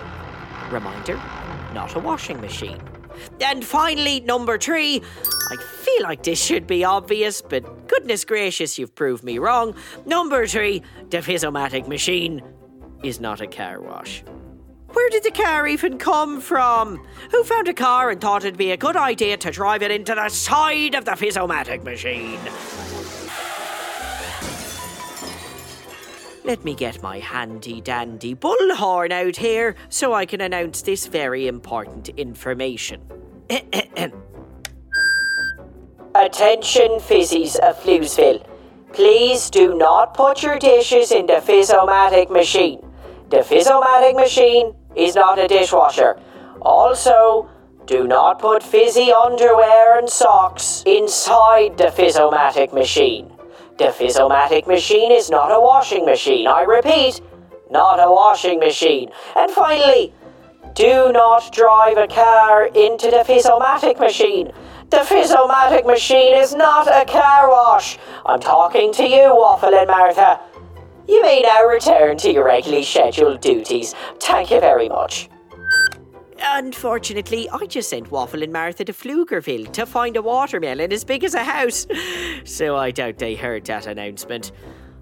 Reminder 0.72 1.20
not 1.74 1.96
a 1.96 2.00
washing 2.00 2.40
machine. 2.42 2.82
And 3.42 3.64
finally, 3.64 4.20
number 4.22 4.58
three, 4.58 5.02
I 5.52 5.56
feel 5.58 6.04
like 6.04 6.24
this 6.24 6.42
should 6.42 6.68
be 6.68 6.84
obvious, 6.84 7.42
but 7.42 7.88
goodness 7.88 8.26
gracious, 8.26 8.78
you've 8.78 8.96
proved 8.96 9.24
me 9.24 9.40
wrong. 9.40 9.76
Number 10.06 10.46
three, 10.48 10.84
the 11.10 11.18
Fizzomatic 11.18 11.88
machine 11.88 12.42
is 13.04 13.20
not 13.20 13.42
a 13.42 13.48
car 13.48 13.82
wash. 13.82 14.24
Where 14.92 15.10
did 15.10 15.24
the 15.24 15.32
car 15.32 15.68
even 15.68 16.00
come 16.00 16.42
from? 16.42 17.06
Who 17.32 17.44
found 17.44 17.68
a 17.68 17.74
car 17.74 18.10
and 18.10 18.20
thought 18.20 18.44
it'd 18.44 18.58
be 18.58 18.72
a 18.72 18.78
good 18.78 18.96
idea 18.96 19.38
to 19.38 19.52
drive 19.52 19.84
it 19.84 19.92
into 19.92 20.16
the 20.16 20.30
side 20.30 20.96
of 20.96 21.06
the 21.06 21.12
Fizzomatic 21.12 21.84
machine? 21.84 22.40
Let 26.44 26.64
me 26.64 26.74
get 26.74 27.04
my 27.04 27.20
handy 27.20 27.82
dandy 27.82 28.34
bullhorn 28.34 29.12
out 29.12 29.36
here 29.36 29.76
so 29.90 30.14
I 30.14 30.26
can 30.26 30.42
announce 30.42 30.82
this 30.82 31.08
very 31.08 31.48
important 31.48 32.10
information. 32.10 33.02
Attention, 36.16 37.00
fizzies 37.00 37.58
of 37.58 37.78
Floozeville. 37.82 38.46
Please 38.94 39.50
do 39.50 39.76
not 39.78 40.14
put 40.14 40.42
your 40.42 40.58
dishes 40.58 41.12
in 41.12 41.28
the 41.28 41.34
Fizzomatic 41.34 42.32
machine. 42.32 42.80
The 43.30 43.38
Fizzomatic 43.38 44.16
machine 44.16 44.74
is 44.96 45.16
not 45.16 45.40
a 45.40 45.48
dishwasher. 45.48 46.20
Also, 46.62 47.50
do 47.86 48.08
not 48.08 48.40
put 48.40 48.64
fizzy 48.64 49.12
underwear 49.12 49.98
and 49.98 50.10
socks 50.10 50.84
inside 50.86 51.78
the 51.78 51.86
Fizzomatic 51.86 52.74
machine. 52.74 53.32
The 53.80 53.86
Fizzomatic 53.86 54.68
machine 54.68 55.10
is 55.10 55.30
not 55.30 55.54
a 55.54 55.62
washing 55.62 56.04
machine. 56.04 56.48
I 56.48 56.64
repeat, 56.64 57.22
not 57.72 57.98
a 58.02 58.12
washing 58.12 58.60
machine. 58.60 59.10
And 59.38 59.50
finally, 59.50 60.14
do 60.74 61.14
not 61.14 61.54
drive 61.54 61.96
a 61.96 62.06
car 62.06 62.66
into 62.66 63.10
the 63.10 63.24
Fizzomatic 63.26 63.98
machine. 63.98 64.52
The 64.90 64.98
Fizzomatic 64.98 65.88
machine 65.88 66.36
is 66.36 66.54
not 66.54 66.88
a 66.88 67.10
car 67.10 67.50
wash. 67.50 67.98
I'm 68.26 68.42
talking 68.42 68.92
to 68.96 69.08
you, 69.08 69.34
Waffle 69.34 69.74
and 69.74 69.88
Martha. 69.88 70.42
You 71.08 71.22
may 71.22 71.40
now 71.40 71.66
return 71.66 72.18
to 72.18 72.34
your 72.34 72.44
regularly 72.44 72.84
scheduled 72.84 73.40
duties. 73.40 73.96
Thank 74.20 74.52
you 74.52 74.60
very 74.60 74.90
much. 74.90 75.30
Unfortunately, 76.42 77.50
I 77.50 77.66
just 77.66 77.90
sent 77.90 78.12
Waffle 78.12 78.44
and 78.44 78.54
Martha 78.54 78.86
to 78.86 78.94
Pflugerville 78.94 79.72
to 79.74 79.86
find 79.86 80.16
a 80.16 80.22
watermelon 80.22 80.94
as 80.94 81.04
big 81.04 81.24
as 81.24 81.34
a 81.34 81.44
house. 81.44 81.86
So 82.46 82.78
I 82.78 82.92
doubt 82.92 83.18
they 83.18 83.36
heard 83.36 83.66
that 83.66 83.86
announcement. 83.86 84.52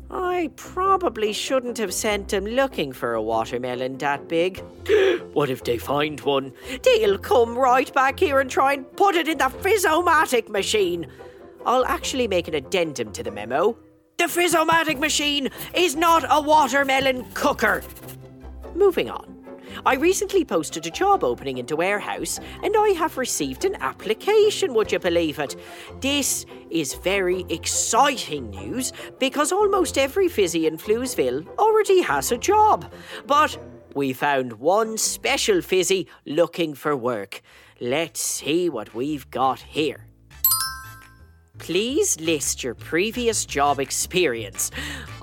I 0.10 0.50
probably 0.56 1.34
shouldn't 1.34 1.78
have 1.78 1.94
sent 1.94 2.30
them 2.30 2.46
looking 2.46 2.92
for 2.92 3.14
a 3.14 3.22
watermelon 3.22 3.98
that 4.00 4.28
big. 4.28 4.60
what 5.34 5.50
if 5.50 5.64
they 5.64 5.78
find 5.78 6.20
one? 6.22 6.54
They'll 6.84 7.18
come 7.18 7.58
right 7.58 7.94
back 7.94 8.20
here 8.20 8.40
and 8.40 8.50
try 8.50 8.74
and 8.74 8.92
put 8.96 9.16
it 9.16 9.28
in 9.28 9.38
the 9.38 9.46
Fizzomatic 9.46 10.50
machine. 10.50 11.08
I'll 11.66 11.86
actually 11.86 12.28
make 12.28 12.48
an 12.48 12.56
addendum 12.56 13.12
to 13.14 13.24
the 13.24 13.32
memo. 13.32 13.78
The 14.18 14.26
Fizzomatic 14.26 15.00
machine 15.00 15.50
is 15.74 15.96
not 15.96 16.26
a 16.30 16.42
watermelon 16.42 17.26
cooker. 17.34 17.84
Moving 18.74 19.10
on. 19.10 19.37
I 19.86 19.96
recently 19.96 20.44
posted 20.44 20.86
a 20.86 20.92
job 20.92 21.24
opening 21.24 21.58
into 21.58 21.76
warehouse 21.76 22.40
and 22.64 22.76
I 22.76 22.90
have 22.90 23.18
received 23.18 23.66
an 23.66 23.76
application, 23.76 24.74
would 24.74 24.92
you 24.92 25.00
believe 25.00 25.40
it? 25.40 25.56
This 26.02 26.46
is 26.70 26.96
very 26.96 27.46
exciting 27.50 28.50
news 28.50 28.94
because 29.20 29.52
almost 29.52 29.98
every 29.98 30.28
fizzy 30.28 30.68
in 30.68 30.78
Floozeville 30.78 31.48
already 31.58 32.02
has 32.02 32.32
a 32.32 32.38
job. 32.38 32.92
But 33.26 33.58
we 33.94 34.14
found 34.14 34.54
one 34.54 34.98
special 34.98 35.62
fizzy 35.62 36.08
looking 36.26 36.74
for 36.74 36.96
work. 36.96 37.42
Let's 37.80 38.22
see 38.22 38.70
what 38.70 38.94
we've 38.94 39.30
got 39.32 39.60
here. 39.60 40.08
Please 41.60 42.20
list 42.20 42.64
your 42.64 42.76
previous 42.76 43.46
job 43.46 43.80
experience. 43.80 44.72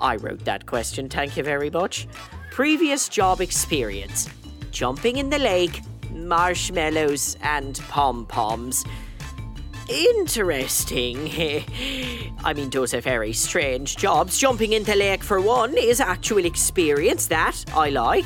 I 0.01 0.17
wrote 0.17 0.43
that 0.45 0.65
question, 0.65 1.07
thank 1.07 1.37
you 1.37 1.43
very 1.43 1.69
much. 1.69 2.07
Previous 2.51 3.07
job 3.07 3.41
experience 3.41 4.29
jumping 4.75 5.15
in 5.15 5.29
the 5.29 5.39
lake, 5.39 5.81
marshmallows, 6.11 7.37
and 7.41 7.79
pom 7.87 8.25
poms. 8.25 8.83
Interesting. 9.87 11.31
I 12.43 12.53
mean, 12.53 12.69
those 12.69 12.93
are 12.93 12.99
very 12.99 13.31
strange 13.31 13.95
jobs. 13.95 14.37
Jumping 14.37 14.73
in 14.73 14.83
the 14.83 14.95
lake, 14.95 15.23
for 15.23 15.39
one, 15.39 15.77
is 15.77 16.01
actual 16.01 16.43
experience. 16.43 17.27
That 17.27 17.63
I 17.73 17.89
like. 17.89 18.25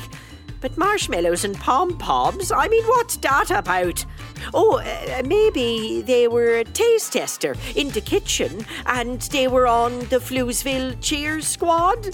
But 0.60 0.76
marshmallows 0.76 1.44
and 1.44 1.56
pom 1.56 1.96
poms, 1.96 2.50
I 2.50 2.66
mean, 2.66 2.84
what's 2.84 3.16
that 3.18 3.52
about? 3.52 4.04
Oh, 4.52 4.78
uh, 4.78 5.22
maybe 5.24 6.02
they 6.02 6.26
were 6.26 6.56
a 6.58 6.64
taste 6.64 7.12
tester 7.12 7.54
in 7.76 7.90
the 7.90 8.00
kitchen 8.00 8.66
and 8.86 9.20
they 9.22 9.46
were 9.46 9.66
on 9.68 10.00
the 10.10 10.18
Floozeville 10.18 10.96
cheers 11.00 11.46
squad? 11.46 12.10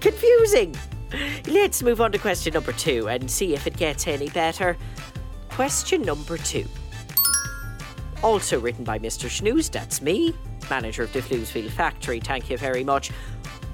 Confusing. 0.00 0.74
Let's 1.46 1.82
move 1.82 2.00
on 2.00 2.12
to 2.12 2.18
question 2.18 2.54
number 2.54 2.72
two 2.72 3.08
and 3.08 3.30
see 3.30 3.54
if 3.54 3.66
it 3.66 3.76
gets 3.76 4.06
any 4.06 4.28
better. 4.30 4.76
Question 5.48 6.02
number 6.02 6.36
two. 6.36 6.66
Also 8.22 8.60
written 8.60 8.84
by 8.84 8.98
Mr. 8.98 9.28
Shnews, 9.28 9.70
that's 9.70 10.02
me, 10.02 10.34
manager 10.68 11.02
of 11.02 11.12
the 11.12 11.20
Floozeville 11.20 11.70
factory, 11.70 12.20
thank 12.20 12.50
you 12.50 12.58
very 12.58 12.84
much. 12.84 13.10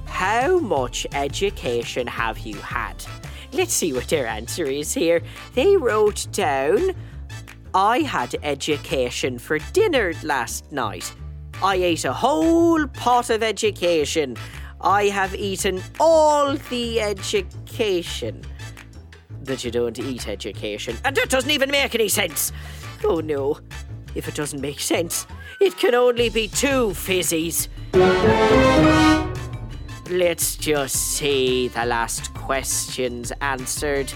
How 0.07 0.59
much 0.59 1.07
education 1.13 2.07
have 2.07 2.39
you 2.39 2.57
had? 2.57 3.05
Let's 3.53 3.75
see 3.75 3.93
what 3.93 4.09
their 4.09 4.27
answer 4.27 4.65
is 4.65 4.95
here. 4.95 5.23
They 5.55 5.77
wrote 5.77 6.27
down 6.33 6.95
I 7.75 7.99
had 7.99 8.35
education 8.43 9.39
for 9.39 9.59
dinner 9.75 10.15
last 10.23 10.73
night. 10.73 11.13
I 11.63 11.75
ate 11.75 12.07
a 12.07 12.13
whole 12.13 12.87
pot 12.87 13.29
of 13.29 13.43
education. 13.43 14.37
I 14.81 15.05
have 15.05 15.35
eaten 15.35 15.83
all 15.99 16.55
the 16.71 17.01
education. 17.01 18.43
But 19.45 19.65
you 19.65 19.71
don't 19.71 19.99
eat 19.99 20.29
education. 20.29 20.97
And 21.05 21.17
that 21.17 21.31
doesn't 21.31 21.51
even 21.51 21.71
make 21.71 21.95
any 21.95 22.09
sense. 22.09 22.53
Oh 23.05 23.21
no. 23.21 23.59
If 24.15 24.29
it 24.29 24.35
doesn't 24.35 24.61
make 24.61 24.81
sense, 24.81 25.27
it 25.61 25.77
can 25.77 25.95
only 25.95 26.31
be 26.31 26.49
two 26.49 26.89
fizzies. 26.89 27.69
Let's 30.11 30.57
just 30.57 30.97
see 31.17 31.69
the 31.69 31.85
last 31.85 32.33
questions 32.35 33.33
answered. 33.41 34.11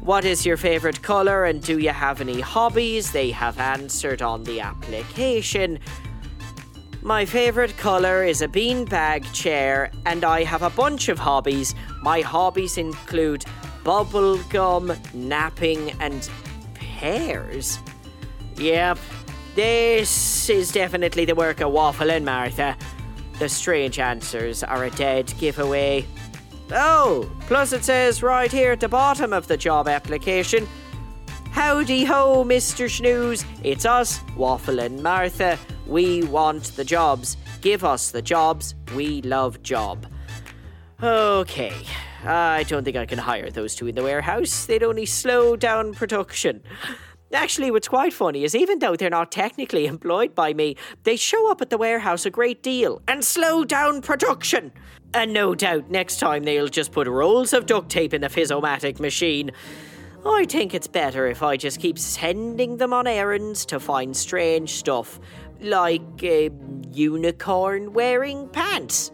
What 0.00 0.24
is 0.24 0.46
your 0.46 0.56
favourite 0.56 1.02
colour 1.02 1.44
and 1.44 1.62
do 1.62 1.78
you 1.78 1.90
have 1.90 2.20
any 2.20 2.40
hobbies? 2.40 3.12
They 3.12 3.30
have 3.30 3.58
answered 3.58 4.22
on 4.22 4.42
the 4.44 4.60
application. 4.60 5.78
My 7.02 7.24
favourite 7.24 7.76
colour 7.76 8.24
is 8.24 8.42
a 8.42 8.48
beanbag 8.48 9.32
chair, 9.32 9.90
and 10.04 10.24
I 10.24 10.42
have 10.42 10.62
a 10.62 10.70
bunch 10.70 11.08
of 11.08 11.18
hobbies. 11.18 11.74
My 12.02 12.20
hobbies 12.20 12.76
include 12.76 13.44
bubblegum, 13.84 14.96
napping, 15.14 15.92
and 16.00 16.28
pears. 16.74 17.78
Yep, 18.56 18.98
this 19.54 20.50
is 20.50 20.72
definitely 20.72 21.24
the 21.24 21.34
work 21.34 21.60
of 21.60 21.70
Waffle 21.70 22.10
and 22.10 22.24
Martha. 22.24 22.76
The 23.38 23.48
strange 23.48 24.00
answers 24.00 24.64
are 24.64 24.84
a 24.84 24.90
dead 24.90 25.32
giveaway. 25.38 26.04
Oh, 26.72 27.30
plus 27.42 27.72
it 27.72 27.84
says 27.84 28.22
right 28.22 28.50
here 28.50 28.72
at 28.72 28.80
the 28.80 28.88
bottom 28.88 29.32
of 29.32 29.46
the 29.46 29.56
job 29.56 29.88
application 29.88 30.68
Howdy 31.52 32.04
ho, 32.04 32.44
Mr. 32.44 32.88
Shnews. 32.88 33.44
It's 33.64 33.84
us, 33.84 34.20
Waffle 34.36 34.80
and 34.80 35.02
Martha. 35.02 35.58
We 35.88 36.22
want 36.24 36.76
the 36.76 36.84
jobs. 36.84 37.36
Give 37.62 37.82
us 37.82 38.10
the 38.10 38.22
jobs. 38.22 38.74
We 38.94 39.22
love 39.22 39.62
job. 39.62 40.06
Okay, 41.02 41.72
I 42.24 42.64
don't 42.64 42.84
think 42.84 42.96
I 42.96 43.06
can 43.06 43.18
hire 43.18 43.50
those 43.50 43.74
two 43.74 43.86
in 43.86 43.94
the 43.94 44.02
warehouse. 44.02 44.66
They'd 44.66 44.82
only 44.82 45.06
slow 45.06 45.56
down 45.56 45.94
production. 45.94 46.62
Actually, 47.32 47.70
what's 47.70 47.88
quite 47.88 48.12
funny 48.12 48.42
is 48.42 48.54
even 48.54 48.78
though 48.78 48.96
they're 48.96 49.10
not 49.10 49.30
technically 49.30 49.86
employed 49.86 50.34
by 50.34 50.54
me, 50.54 50.76
they 51.04 51.14
show 51.14 51.50
up 51.50 51.60
at 51.60 51.70
the 51.70 51.78
warehouse 51.78 52.26
a 52.26 52.30
great 52.30 52.62
deal 52.62 53.02
and 53.06 53.24
slow 53.24 53.64
down 53.64 54.02
production. 54.02 54.72
And 55.14 55.32
no 55.32 55.54
doubt 55.54 55.90
next 55.90 56.18
time 56.18 56.44
they'll 56.44 56.68
just 56.68 56.92
put 56.92 57.06
rolls 57.06 57.52
of 57.52 57.66
duct 57.66 57.90
tape 57.90 58.12
in 58.12 58.22
the 58.22 58.28
Fizzomatic 58.28 58.98
machine. 58.98 59.52
I 60.26 60.44
think 60.46 60.74
it's 60.74 60.86
better 60.86 61.26
if 61.26 61.42
I 61.42 61.56
just 61.56 61.80
keep 61.80 61.98
sending 61.98 62.76
them 62.76 62.92
on 62.92 63.06
errands 63.06 63.64
to 63.66 63.80
find 63.80 64.16
strange 64.16 64.70
stuff, 64.74 65.20
like 65.60 66.02
uh, 66.22 66.50
unicorn 66.92 67.92
wearing 67.92 68.48
pants. 68.48 69.12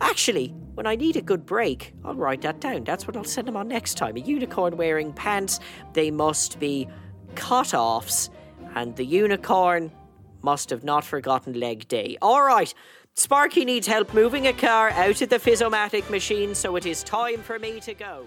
Actually, 0.00 0.54
when 0.74 0.86
I 0.86 0.94
need 0.94 1.16
a 1.16 1.22
good 1.22 1.44
break, 1.44 1.94
I'll 2.04 2.14
write 2.14 2.42
that 2.42 2.60
down. 2.60 2.84
That's 2.84 3.06
what 3.06 3.16
I'll 3.16 3.24
send 3.24 3.48
them 3.48 3.56
on 3.56 3.68
next 3.68 3.94
time. 3.94 4.16
A 4.16 4.20
unicorn 4.20 4.76
wearing 4.76 5.12
pants. 5.12 5.58
They 5.92 6.10
must 6.10 6.58
be 6.58 6.88
cut 7.34 7.74
offs, 7.74 8.30
and 8.74 8.94
the 8.96 9.04
unicorn 9.04 9.90
must 10.42 10.70
have 10.70 10.84
not 10.84 11.04
forgotten 11.04 11.58
leg 11.58 11.88
day. 11.88 12.16
All 12.20 12.42
right. 12.42 12.72
Sparky 13.14 13.64
needs 13.64 13.86
help 13.86 14.14
moving 14.14 14.46
a 14.46 14.52
car 14.52 14.90
out 14.90 15.20
of 15.20 15.28
the 15.28 15.38
Fizzomatic 15.38 16.08
machine, 16.08 16.54
so 16.54 16.76
it 16.76 16.86
is 16.86 17.02
time 17.02 17.42
for 17.42 17.58
me 17.58 17.78
to 17.80 17.94
go. 17.94 18.26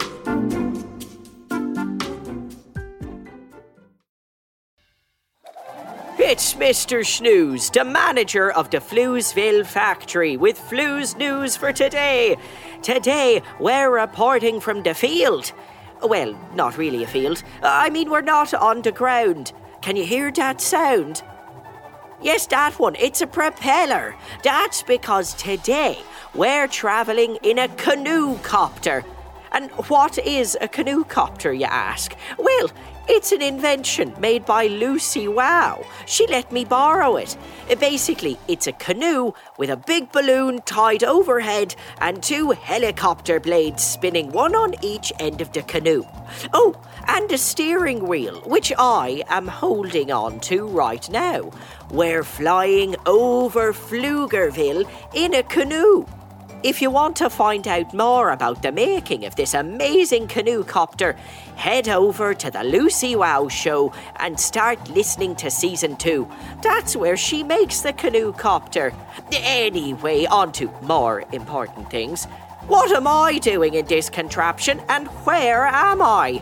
It's 6.31 6.53
Mr. 6.53 7.01
Shnews, 7.01 7.73
the 7.73 7.83
manager 7.83 8.53
of 8.53 8.69
the 8.69 8.77
Floozeville 8.77 9.65
factory, 9.65 10.37
with 10.37 10.57
Flooze 10.57 11.17
news 11.17 11.57
for 11.57 11.73
today. 11.73 12.37
Today, 12.81 13.41
we're 13.59 13.91
reporting 13.91 14.61
from 14.61 14.81
the 14.81 14.93
field. 14.93 15.51
Well, 16.01 16.33
not 16.55 16.77
really 16.77 17.03
a 17.03 17.07
field. 17.07 17.43
I 17.61 17.89
mean, 17.89 18.09
we're 18.09 18.21
not 18.21 18.53
on 18.53 18.81
the 18.81 18.93
ground. 18.93 19.51
Can 19.81 19.97
you 19.97 20.05
hear 20.05 20.31
that 20.31 20.61
sound? 20.61 21.21
Yes, 22.21 22.47
that 22.47 22.79
one. 22.79 22.95
It's 22.95 23.19
a 23.19 23.27
propeller. 23.27 24.15
That's 24.41 24.83
because 24.83 25.33
today 25.33 25.99
we're 26.33 26.69
travelling 26.69 27.39
in 27.43 27.59
a 27.59 27.67
canoe 27.67 28.37
copter. 28.37 29.03
And 29.51 29.69
what 29.89 30.17
is 30.17 30.57
a 30.61 30.69
canoe 30.69 31.03
copter, 31.03 31.51
you 31.51 31.65
ask? 31.65 32.15
Well, 32.37 32.69
it's 33.07 33.31
an 33.31 33.41
invention 33.41 34.13
made 34.19 34.45
by 34.45 34.67
Lucy 34.67 35.27
Wow. 35.27 35.85
She 36.05 36.27
let 36.27 36.51
me 36.51 36.65
borrow 36.65 37.17
it. 37.17 37.37
Uh, 37.69 37.75
Basically, 37.75 38.37
it's 38.47 38.67
a 38.67 38.73
canoe 38.73 39.33
with 39.57 39.69
a 39.69 39.77
big 39.77 40.11
balloon 40.11 40.61
tied 40.61 41.03
overhead 41.03 41.75
and 41.99 42.21
two 42.21 42.51
helicopter 42.51 43.39
blades 43.39 43.83
spinning 43.83 44.31
one 44.31 44.55
on 44.55 44.75
each 44.81 45.11
end 45.19 45.41
of 45.41 45.51
the 45.51 45.63
canoe. 45.63 46.05
Oh, 46.53 46.79
and 47.07 47.31
a 47.31 47.37
steering 47.37 48.07
wheel, 48.07 48.39
which 48.45 48.71
I 48.77 49.23
am 49.29 49.47
holding 49.47 50.11
on 50.11 50.39
to 50.41 50.67
right 50.67 51.09
now. 51.09 51.51
We're 51.89 52.23
flying 52.23 52.95
over 53.05 53.73
Pflugerville 53.73 54.89
in 55.13 55.33
a 55.33 55.43
canoe. 55.43 56.05
If 56.63 56.79
you 56.79 56.91
want 56.91 57.15
to 57.15 57.29
find 57.31 57.67
out 57.67 57.91
more 57.91 58.29
about 58.29 58.61
the 58.61 58.71
making 58.71 59.25
of 59.25 59.35
this 59.35 59.55
amazing 59.55 60.27
canoe 60.27 60.63
copter, 60.63 61.13
head 61.55 61.89
over 61.89 62.35
to 62.35 62.51
the 62.51 62.63
Lucy 62.63 63.15
Wow 63.15 63.47
show 63.47 63.91
and 64.17 64.39
start 64.39 64.87
listening 64.87 65.35
to 65.37 65.49
season 65.49 65.95
two. 65.95 66.29
That's 66.61 66.95
where 66.95 67.17
she 67.17 67.41
makes 67.41 67.81
the 67.81 67.93
canoe 67.93 68.31
copter. 68.33 68.93
Anyway, 69.31 70.25
on 70.27 70.51
to 70.51 70.69
more 70.83 71.23
important 71.31 71.89
things. 71.89 72.27
What 72.71 72.93
am 72.93 73.05
I 73.05 73.37
doing 73.37 73.73
in 73.73 73.85
this 73.85 74.09
contraption 74.09 74.81
and 74.87 75.09
where 75.25 75.65
am 75.65 76.01
I? 76.01 76.41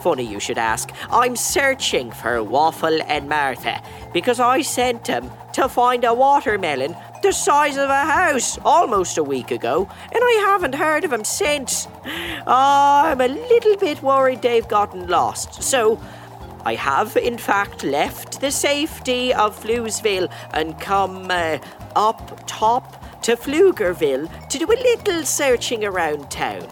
Funny 0.00 0.24
you 0.24 0.38
should 0.38 0.58
ask. 0.58 0.92
I'm 1.10 1.36
searching 1.36 2.10
for 2.10 2.44
Waffle 2.44 3.00
and 3.04 3.30
Martha 3.30 3.82
because 4.12 4.40
I 4.40 4.60
sent 4.60 5.06
them 5.06 5.30
to 5.54 5.70
find 5.70 6.04
a 6.04 6.12
watermelon 6.12 6.94
the 7.22 7.32
size 7.32 7.78
of 7.78 7.88
a 7.88 8.04
house 8.04 8.58
almost 8.62 9.16
a 9.16 9.24
week 9.24 9.52
ago, 9.52 9.88
and 10.12 10.22
I 10.22 10.42
haven't 10.44 10.74
heard 10.74 11.04
of 11.04 11.12
them 11.12 11.24
since. 11.24 11.88
I'm 12.46 13.18
a 13.22 13.28
little 13.28 13.76
bit 13.78 14.02
worried 14.02 14.42
they've 14.42 14.68
gotten 14.68 15.06
lost. 15.06 15.62
So, 15.62 15.98
I 16.62 16.74
have 16.74 17.16
in 17.16 17.38
fact 17.38 17.84
left 17.84 18.42
the 18.42 18.50
safety 18.50 19.32
of 19.32 19.58
Floozeville 19.58 20.30
and 20.52 20.78
come 20.78 21.28
uh, 21.30 21.56
up 21.96 22.46
top 22.46 22.99
to 23.22 23.36
Pflugerville 23.36 24.48
to 24.48 24.58
do 24.58 24.66
a 24.66 24.74
little 24.74 25.24
searching 25.24 25.84
around 25.84 26.30
town. 26.30 26.66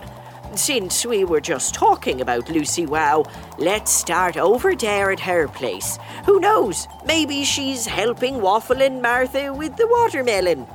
Since 0.54 1.04
we 1.04 1.24
were 1.24 1.42
just 1.42 1.74
talking 1.74 2.22
about 2.22 2.48
Lucy 2.48 2.87
Wow, 2.87 3.24
let's 3.58 3.90
start 3.90 4.38
over 4.38 4.74
there 4.74 5.11
at 5.11 5.20
her 5.20 5.46
place. 5.46 5.98
Who 6.24 6.40
knows? 6.40 6.88
Maybe 7.04 7.44
she's 7.44 7.87
helping 7.87 8.40
Waffle 8.40 8.82
and 8.82 9.02
Martha 9.02 9.52
with 9.52 9.76
the 9.76 9.87
watermelon. 9.87 10.66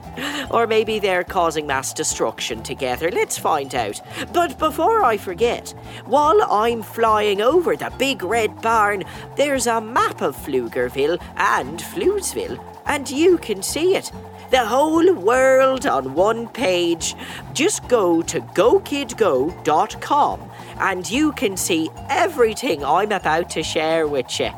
Or 0.51 0.67
maybe 0.67 0.99
they're 0.99 1.23
causing 1.23 1.65
mass 1.65 1.91
destruction 1.91 2.61
together. 2.61 3.09
Let's 3.09 3.37
find 3.37 3.73
out. 3.73 3.99
But 4.31 4.59
before 4.59 5.03
I 5.03 5.17
forget, 5.17 5.73
while 6.05 6.41
I'm 6.43 6.83
flying 6.83 7.41
over 7.41 7.75
the 7.75 7.91
big 7.97 8.21
red 8.23 8.61
barn, 8.61 9.03
there's 9.35 9.65
a 9.65 9.81
map 9.81 10.21
of 10.21 10.37
Pflugerville 10.37 11.19
and 11.35 11.79
Floozeville, 11.79 12.63
and 12.85 13.09
you 13.09 13.39
can 13.39 13.63
see 13.63 13.95
it 13.95 14.11
the 14.51 14.65
whole 14.65 15.13
world 15.13 15.85
on 15.85 16.13
one 16.13 16.47
page. 16.47 17.15
Just 17.53 17.87
go 17.87 18.21
to 18.23 18.41
gokidgo.com 18.41 20.41
and 20.79 21.09
you 21.09 21.31
can 21.33 21.57
see 21.57 21.89
everything 22.09 22.83
I'm 22.83 23.11
about 23.11 23.49
to 23.51 23.63
share 23.63 24.07
with 24.07 24.39
you. 24.39 24.49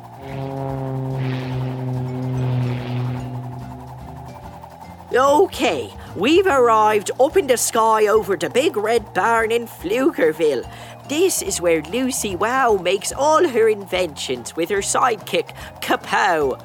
Okay, 5.13 5.93
we've 6.15 6.47
arrived 6.47 7.11
up 7.21 7.37
in 7.37 7.47
the 7.47 7.55
sky 7.55 8.07
over 8.07 8.35
the 8.35 8.49
big 8.49 8.75
red 8.75 9.13
barn 9.13 9.51
in 9.51 9.65
Pflugerville. 9.65 10.69
This 11.07 11.43
is 11.43 11.61
where 11.61 11.83
Lucy 11.83 12.35
Wow 12.35 12.79
makes 12.81 13.11
all 13.11 13.47
her 13.47 13.69
inventions 13.69 14.55
with 14.55 14.69
her 14.69 14.79
sidekick, 14.79 15.53
Kapow. 15.79 16.59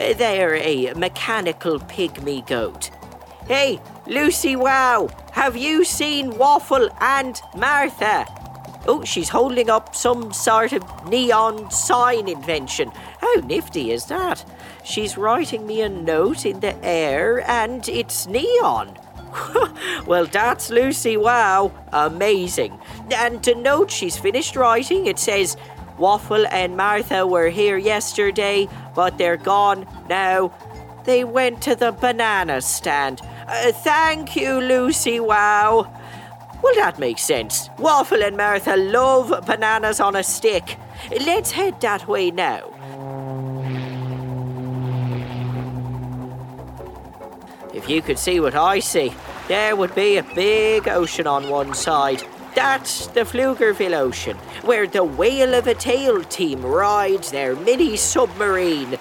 Uh, 0.00 0.14
They're 0.14 0.54
a 0.56 0.94
mechanical 0.94 1.78
pygmy 1.78 2.46
goat. 2.46 2.90
Hey, 3.46 3.80
Lucy 4.06 4.56
Wow, 4.56 5.10
have 5.32 5.58
you 5.58 5.84
seen 5.84 6.38
Waffle 6.38 6.88
and 7.00 7.38
Martha? 7.54 8.24
Oh, 8.86 9.04
she's 9.04 9.28
holding 9.28 9.68
up 9.68 9.94
some 9.94 10.32
sort 10.32 10.72
of 10.72 10.82
neon 11.08 11.70
sign 11.70 12.28
invention. 12.28 12.90
How 13.20 13.34
nifty 13.44 13.92
is 13.92 14.06
that? 14.06 14.44
She's 14.84 15.18
writing 15.18 15.66
me 15.66 15.82
a 15.82 15.88
note 15.88 16.46
in 16.46 16.60
the 16.60 16.82
air 16.82 17.48
and 17.48 17.86
it's 17.88 18.26
neon. 18.26 18.98
well, 20.06 20.26
that's 20.26 20.70
Lucy 20.70 21.16
Wow. 21.16 21.72
Amazing. 21.92 22.78
And 23.14 23.42
to 23.44 23.54
note 23.54 23.90
she's 23.90 24.16
finished 24.16 24.56
writing, 24.56 25.06
it 25.06 25.18
says, 25.18 25.56
Waffle 25.98 26.46
and 26.48 26.76
Martha 26.76 27.26
were 27.26 27.48
here 27.48 27.76
yesterday, 27.76 28.68
but 28.94 29.18
they're 29.18 29.36
gone 29.36 29.86
now. 30.08 30.52
They 31.04 31.24
went 31.24 31.62
to 31.62 31.74
the 31.74 31.92
banana 31.92 32.60
stand. 32.60 33.20
Uh, 33.46 33.72
thank 33.72 34.36
you, 34.36 34.60
Lucy 34.60 35.20
Wow. 35.20 35.92
Well, 36.62 36.74
that 36.76 36.98
makes 36.98 37.22
sense. 37.22 37.68
Waffle 37.78 38.22
and 38.22 38.36
Martha 38.36 38.76
love 38.76 39.44
bananas 39.46 40.00
on 40.00 40.14
a 40.14 40.22
stick. 40.22 40.78
Let's 41.10 41.50
head 41.50 41.80
that 41.80 42.06
way 42.06 42.30
now. 42.30 42.72
If 47.82 47.88
you 47.88 48.00
could 48.00 48.18
see 48.18 48.38
what 48.38 48.54
I 48.54 48.78
see, 48.78 49.12
there 49.48 49.74
would 49.74 49.92
be 49.96 50.16
a 50.16 50.22
big 50.22 50.86
ocean 50.86 51.26
on 51.26 51.48
one 51.48 51.74
side. 51.74 52.22
That's 52.54 53.08
the 53.08 53.22
Pflugerville 53.22 53.98
Ocean, 53.98 54.36
where 54.62 54.86
the 54.86 55.02
Whale 55.02 55.54
of 55.54 55.66
a 55.66 55.74
Tail 55.74 56.22
team 56.22 56.64
rides 56.64 57.32
their 57.32 57.56
mini 57.56 57.96
submarine. 57.96 58.98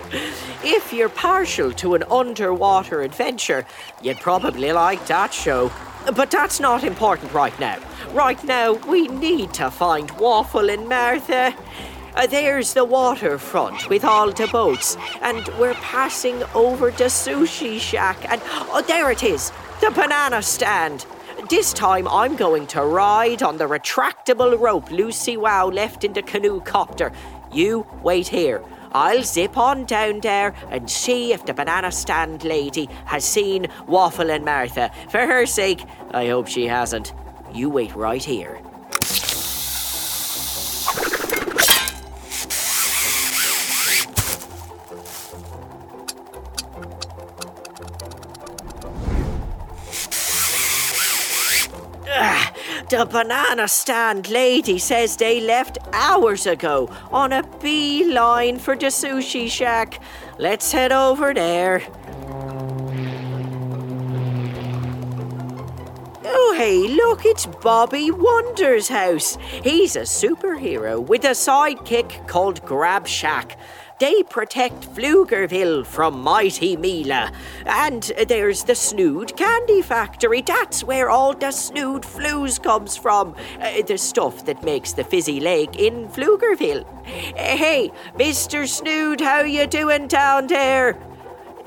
If 0.64 0.92
you're 0.92 1.10
partial 1.10 1.72
to 1.74 1.94
an 1.94 2.04
underwater 2.10 3.04
adventure, 3.04 3.68
you'd 4.02 4.18
probably 4.18 4.72
like 4.72 5.06
that 5.06 5.32
show. 5.32 5.72
But 6.16 6.32
that's 6.32 6.60
not 6.60 6.84
important 6.84 7.32
right 7.34 7.58
now. 7.60 7.78
Right 8.14 8.44
now, 8.44 8.74
we 8.74 9.08
need 9.10 9.54
to 9.56 9.70
find 9.70 10.10
Waffle 10.12 10.72
and 10.72 10.90
Martha. 10.90 11.54
Uh, 12.14 12.28
there's 12.28 12.74
the 12.74 12.84
waterfront 12.84 13.90
with 13.90 14.04
all 14.04 14.32
the 14.32 14.48
boats, 14.48 14.98
and 15.22 15.48
we're 15.58 15.74
passing 15.76 16.44
over 16.54 16.92
the 16.92 17.06
sushi 17.06 17.80
shack, 17.80 18.30
and 18.30 18.42
oh, 18.46 18.84
there 18.86 19.12
it 19.12 19.24
is, 19.24 19.52
the 19.80 19.90
banana 19.92 20.42
stand. 20.42 21.06
This 21.50 21.72
time 21.72 22.08
I'm 22.10 22.36
going 22.36 22.68
to 22.68 22.84
ride 22.84 23.42
on 23.42 23.58
the 23.58 23.66
retractable 23.66 24.60
rope 24.60 24.92
Lucy 24.92 25.38
Wow 25.38 25.70
left 25.70 26.04
in 26.04 26.14
the 26.14 26.22
canoe 26.22 26.60
copter. 26.62 27.12
You 27.52 27.88
wait 28.04 28.28
here. 28.28 28.62
I'll 28.92 29.24
zip 29.24 29.58
on 29.58 29.86
down 29.86 30.20
there 30.20 30.54
and 30.70 30.90
see 30.90 31.32
if 31.32 31.46
the 31.46 31.54
banana 31.54 31.94
stand 31.94 32.44
lady 32.44 32.90
has 33.06 33.24
seen 33.24 33.68
Waffle 33.88 34.30
and 34.32 34.44
Martha. 34.44 34.92
For 35.10 35.26
her 35.26 35.46
sake, 35.46 35.86
I 36.12 36.28
hope 36.28 36.48
she 36.48 36.68
hasn't. 36.68 37.14
You 37.54 37.70
wait 37.70 37.96
right 37.96 38.24
here. 38.24 38.62
The 52.92 53.06
banana 53.06 53.70
stand 53.70 54.30
lady 54.30 54.78
says 54.78 55.16
they 55.16 55.40
left 55.40 55.78
hours 55.94 56.46
ago 56.46 56.90
on 57.10 57.32
a 57.32 57.42
beeline 57.62 58.60
for 58.60 58.76
the 58.76 58.88
sushi 58.88 59.50
shack. 59.50 60.04
Let's 60.38 60.74
head 60.74 60.92
over 60.92 61.34
there. 61.34 61.84
Oh, 66.26 66.54
hey, 66.58 66.90
look, 66.90 67.26
it's 67.26 67.46
Bobby 67.46 68.12
Wonder's 68.12 68.90
house. 68.90 69.38
He's 69.64 69.96
a 69.96 70.02
superhero 70.02 71.00
with 71.00 71.24
a 71.24 71.30
sidekick 71.30 72.28
called 72.28 72.62
Grab 72.66 73.08
Shack. 73.08 73.58
They 74.02 74.24
protect 74.24 74.96
Pflugerville 74.96 75.86
from 75.86 76.24
mighty 76.24 76.76
Mila. 76.76 77.32
And 77.68 78.02
there's 78.28 78.64
the 78.64 78.74
Snood 78.74 79.38
Candy 79.38 79.84
Factory. 79.84 80.42
That's 80.42 80.84
where 80.84 81.12
all 81.12 81.36
the 81.36 81.52
Snood 81.52 82.04
Flues 82.04 82.58
comes 82.58 82.98
from. 82.98 83.36
Uh, 83.60 83.84
the 83.84 84.00
stuff 84.00 84.44
that 84.46 84.64
makes 84.64 84.94
the 84.94 85.04
fizzy 85.04 85.40
lake 85.40 85.76
in 85.78 86.08
Pflugerville. 86.08 86.84
Uh, 86.84 87.56
hey, 87.56 87.92
Mr. 88.16 88.68
Snood, 88.68 89.22
how 89.22 89.42
you 89.42 89.68
doing 89.68 90.08
down 90.08 90.48
there? 90.48 90.98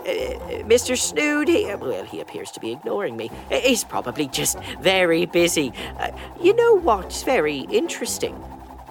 Uh, 0.00 0.64
Mr. 0.66 0.98
Snood, 0.98 1.46
he, 1.46 1.72
well, 1.76 2.02
he 2.02 2.18
appears 2.18 2.50
to 2.50 2.58
be 2.58 2.72
ignoring 2.72 3.16
me. 3.16 3.30
Uh, 3.48 3.60
He's 3.60 3.84
probably 3.84 4.26
just 4.26 4.58
very 4.80 5.24
busy. 5.24 5.72
Uh, 6.00 6.10
you 6.42 6.52
know 6.56 6.80
what's 6.80 7.22
very 7.22 7.60
interesting? 7.70 8.34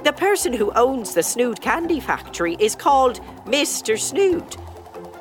The 0.03 0.11
person 0.11 0.51
who 0.51 0.69
owns 0.73 1.13
the 1.13 1.23
Snood 1.23 1.61
Candy 1.61 2.01
Factory 2.01 2.57
is 2.59 2.75
called 2.75 3.21
Mr. 3.45 3.97
Snood. 3.97 4.57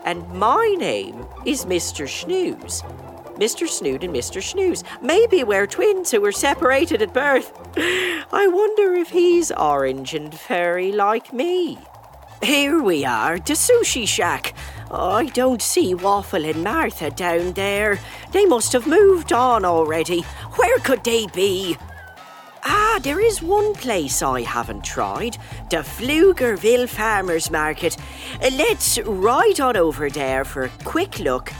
And 0.04 0.28
my 0.32 0.74
name 0.76 1.24
is 1.46 1.66
Mr. 1.66 2.04
Shnews. 2.08 2.82
Mr. 3.36 3.68
Snood 3.68 4.02
and 4.02 4.12
Mr. 4.12 4.42
Shnews. 4.42 4.82
Maybe 5.00 5.44
we're 5.44 5.68
twins 5.68 6.10
who 6.10 6.20
were 6.20 6.32
separated 6.32 7.00
at 7.00 7.14
birth. 7.14 7.52
I 7.76 8.48
wonder 8.48 8.94
if 8.94 9.10
he's 9.10 9.52
orange 9.52 10.14
and 10.14 10.36
furry 10.36 10.90
like 10.90 11.32
me. 11.32 11.78
Here 12.42 12.82
we 12.82 13.04
are, 13.04 13.38
the 13.38 13.52
sushi 13.52 14.06
shack. 14.06 14.52
I 14.90 15.26
don't 15.26 15.62
see 15.62 15.94
Waffle 15.94 16.44
and 16.44 16.64
Martha 16.64 17.10
down 17.10 17.52
there. 17.52 18.00
They 18.32 18.46
must 18.46 18.72
have 18.72 18.88
moved 18.88 19.32
on 19.32 19.64
already. 19.64 20.22
Where 20.56 20.78
could 20.78 21.04
they 21.04 21.28
be? 21.28 21.78
Ah, 22.94 22.98
there 22.98 23.20
is 23.20 23.40
one 23.40 23.72
place 23.72 24.20
I 24.20 24.42
haven't 24.42 24.84
tried 24.84 25.38
the 25.70 25.78
Pflugerville 25.78 26.86
Farmers 26.86 27.50
Market. 27.50 27.96
Uh, 28.42 28.50
Let's 28.52 28.98
ride 28.98 29.60
on 29.60 29.78
over 29.78 30.10
there 30.10 30.44
for 30.44 30.64
a 30.64 30.68
quick 30.84 31.18
look. 31.18 31.54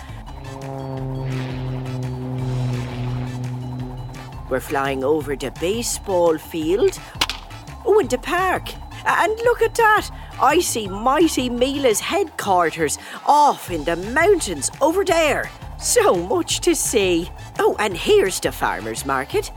We're 4.51 4.61
flying 4.61 5.05
over 5.05 5.35
the 5.35 5.51
baseball 5.59 6.37
field. 6.37 7.01
Oh, 7.87 7.99
and 7.99 8.11
the 8.11 8.19
park. 8.19 8.69
And 9.07 9.35
look 9.39 9.63
at 9.63 9.75
that! 9.77 10.11
I 10.39 10.61
see 10.61 10.87
Mighty 10.87 11.49
Mila's 11.49 12.01
headquarters 12.01 12.99
off 13.25 13.71
in 13.71 13.85
the 13.85 13.97
mountains 13.97 14.71
over 14.83 15.03
there. 15.03 15.51
So 15.79 16.15
much 16.15 16.61
to 16.61 16.75
see. 16.75 17.31
Oh, 17.59 17.75
and 17.79 17.97
here's 17.97 18.39
the 18.39 18.53
farmer's 18.53 19.07
market. 19.07 19.51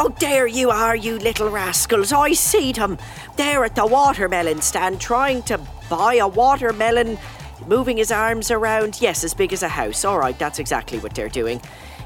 Oh, 0.00 0.14
there 0.20 0.46
you 0.46 0.70
are, 0.70 0.94
you 0.94 1.18
little 1.18 1.50
rascals. 1.50 2.12
I 2.12 2.32
see 2.32 2.70
them. 2.70 2.98
They're 3.36 3.64
at 3.64 3.74
the 3.74 3.84
watermelon 3.84 4.62
stand 4.62 5.00
trying 5.00 5.42
to 5.44 5.58
buy 5.90 6.14
a 6.14 6.28
watermelon, 6.28 7.18
moving 7.66 7.96
his 7.96 8.12
arms 8.12 8.52
around. 8.52 9.00
Yes, 9.00 9.24
as 9.24 9.34
big 9.34 9.52
as 9.52 9.64
a 9.64 9.68
house. 9.68 10.04
All 10.04 10.20
right, 10.20 10.38
that's 10.38 10.60
exactly 10.60 11.00
what 11.00 11.16
they're 11.16 11.28
doing. 11.28 11.60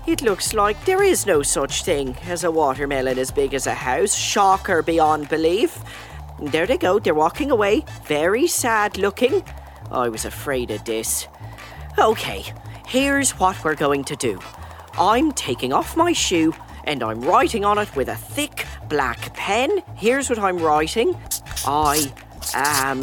It 0.07 0.23
looks 0.23 0.55
like 0.55 0.83
there 0.87 1.03
is 1.03 1.27
no 1.27 1.43
such 1.43 1.85
thing 1.85 2.17
as 2.25 2.45
a 2.45 2.51
watermelon 2.51 3.19
as 3.19 3.31
big 3.31 3.53
as 3.53 3.67
a 3.67 3.75
house. 3.75 4.15
Shocker 4.15 4.83
beyond 4.83 5.29
belief. 5.29 5.79
There 6.41 6.67
they 6.67 6.79
go, 6.79 6.99
they're 6.99 7.15
walking 7.15 7.51
away, 7.51 7.85
very 8.05 8.47
sad 8.47 8.97
looking. 8.97 9.45
I 9.91 10.09
was 10.09 10.25
afraid 10.25 10.71
of 10.71 10.83
this. 10.85 11.29
Okay, 11.99 12.45
here's 12.87 13.33
what 13.33 13.63
we're 13.63 13.75
going 13.75 14.05
to 14.05 14.17
do 14.17 14.41
I'm 14.99 15.31
taking 15.33 15.75
off 15.75 15.95
my 15.95 16.15
shoe 16.15 16.55
and 16.85 17.03
I'm 17.03 17.21
writing 17.21 17.65
on 17.65 17.79
it 17.79 17.95
with 17.97 18.09
a 18.09 18.17
thick 18.17 18.67
black 18.89 19.35
pen. 19.35 19.83
Here's 19.97 20.29
what 20.29 20.39
I'm 20.39 20.59
writing 20.59 21.17
I 21.67 22.13
am 22.55 23.01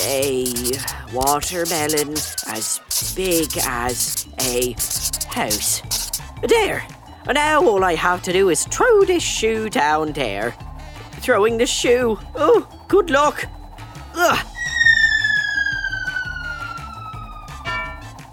a 0.00 0.52
watermelon 1.12 2.12
as 2.46 2.80
big 3.16 3.48
as 3.64 4.26
a 4.40 4.72
house. 5.28 5.82
There. 6.46 6.86
Now 7.26 7.66
all 7.66 7.84
I 7.84 7.94
have 7.94 8.22
to 8.22 8.32
do 8.32 8.48
is 8.48 8.64
throw 8.64 9.04
this 9.04 9.22
shoe 9.22 9.68
down 9.68 10.12
there. 10.12 10.54
Throwing 11.20 11.58
the 11.58 11.66
shoe. 11.66 12.18
Oh, 12.34 12.66
good 12.88 13.10
luck. 13.10 13.44
Ugh. 14.14 14.46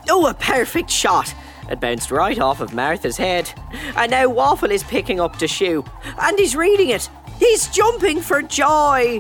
Oh, 0.10 0.28
a 0.28 0.34
perfect 0.34 0.90
shot. 0.90 1.34
It 1.70 1.80
bounced 1.80 2.12
right 2.12 2.40
off 2.40 2.62
of 2.62 2.74
Martha's 2.74 3.18
head. 3.18 3.52
And 3.96 4.12
now 4.12 4.30
Waffle 4.30 4.72
is 4.72 4.84
picking 4.84 5.20
up 5.20 5.40
the 5.40 5.48
shoe. 5.48 5.84
And 6.20 6.38
he's 6.38 6.56
reading 6.56 6.90
it. 6.90 7.10
He's 7.40 7.68
jumping 7.68 8.22
for 8.22 8.42
joy. 8.42 9.20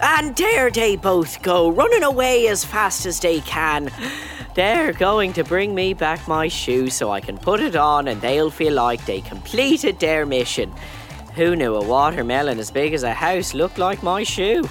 And 0.00 0.34
there 0.36 0.70
they 0.70 0.96
both 0.96 1.42
go, 1.42 1.70
running 1.70 2.02
away 2.02 2.48
as 2.48 2.64
fast 2.64 3.06
as 3.06 3.20
they 3.20 3.40
can. 3.40 3.90
They're 4.54 4.92
going 4.92 5.32
to 5.34 5.44
bring 5.44 5.74
me 5.74 5.94
back 5.94 6.26
my 6.28 6.48
shoe 6.48 6.90
so 6.90 7.10
I 7.10 7.20
can 7.20 7.38
put 7.38 7.60
it 7.60 7.76
on 7.76 8.08
and 8.08 8.20
they'll 8.20 8.50
feel 8.50 8.74
like 8.74 9.04
they 9.06 9.20
completed 9.20 9.98
their 9.98 10.26
mission. 10.26 10.72
Who 11.36 11.56
knew 11.56 11.76
a 11.76 11.86
watermelon 11.86 12.58
as 12.58 12.70
big 12.70 12.92
as 12.92 13.04
a 13.04 13.14
house 13.14 13.54
looked 13.54 13.78
like 13.78 14.02
my 14.02 14.24
shoe? 14.24 14.68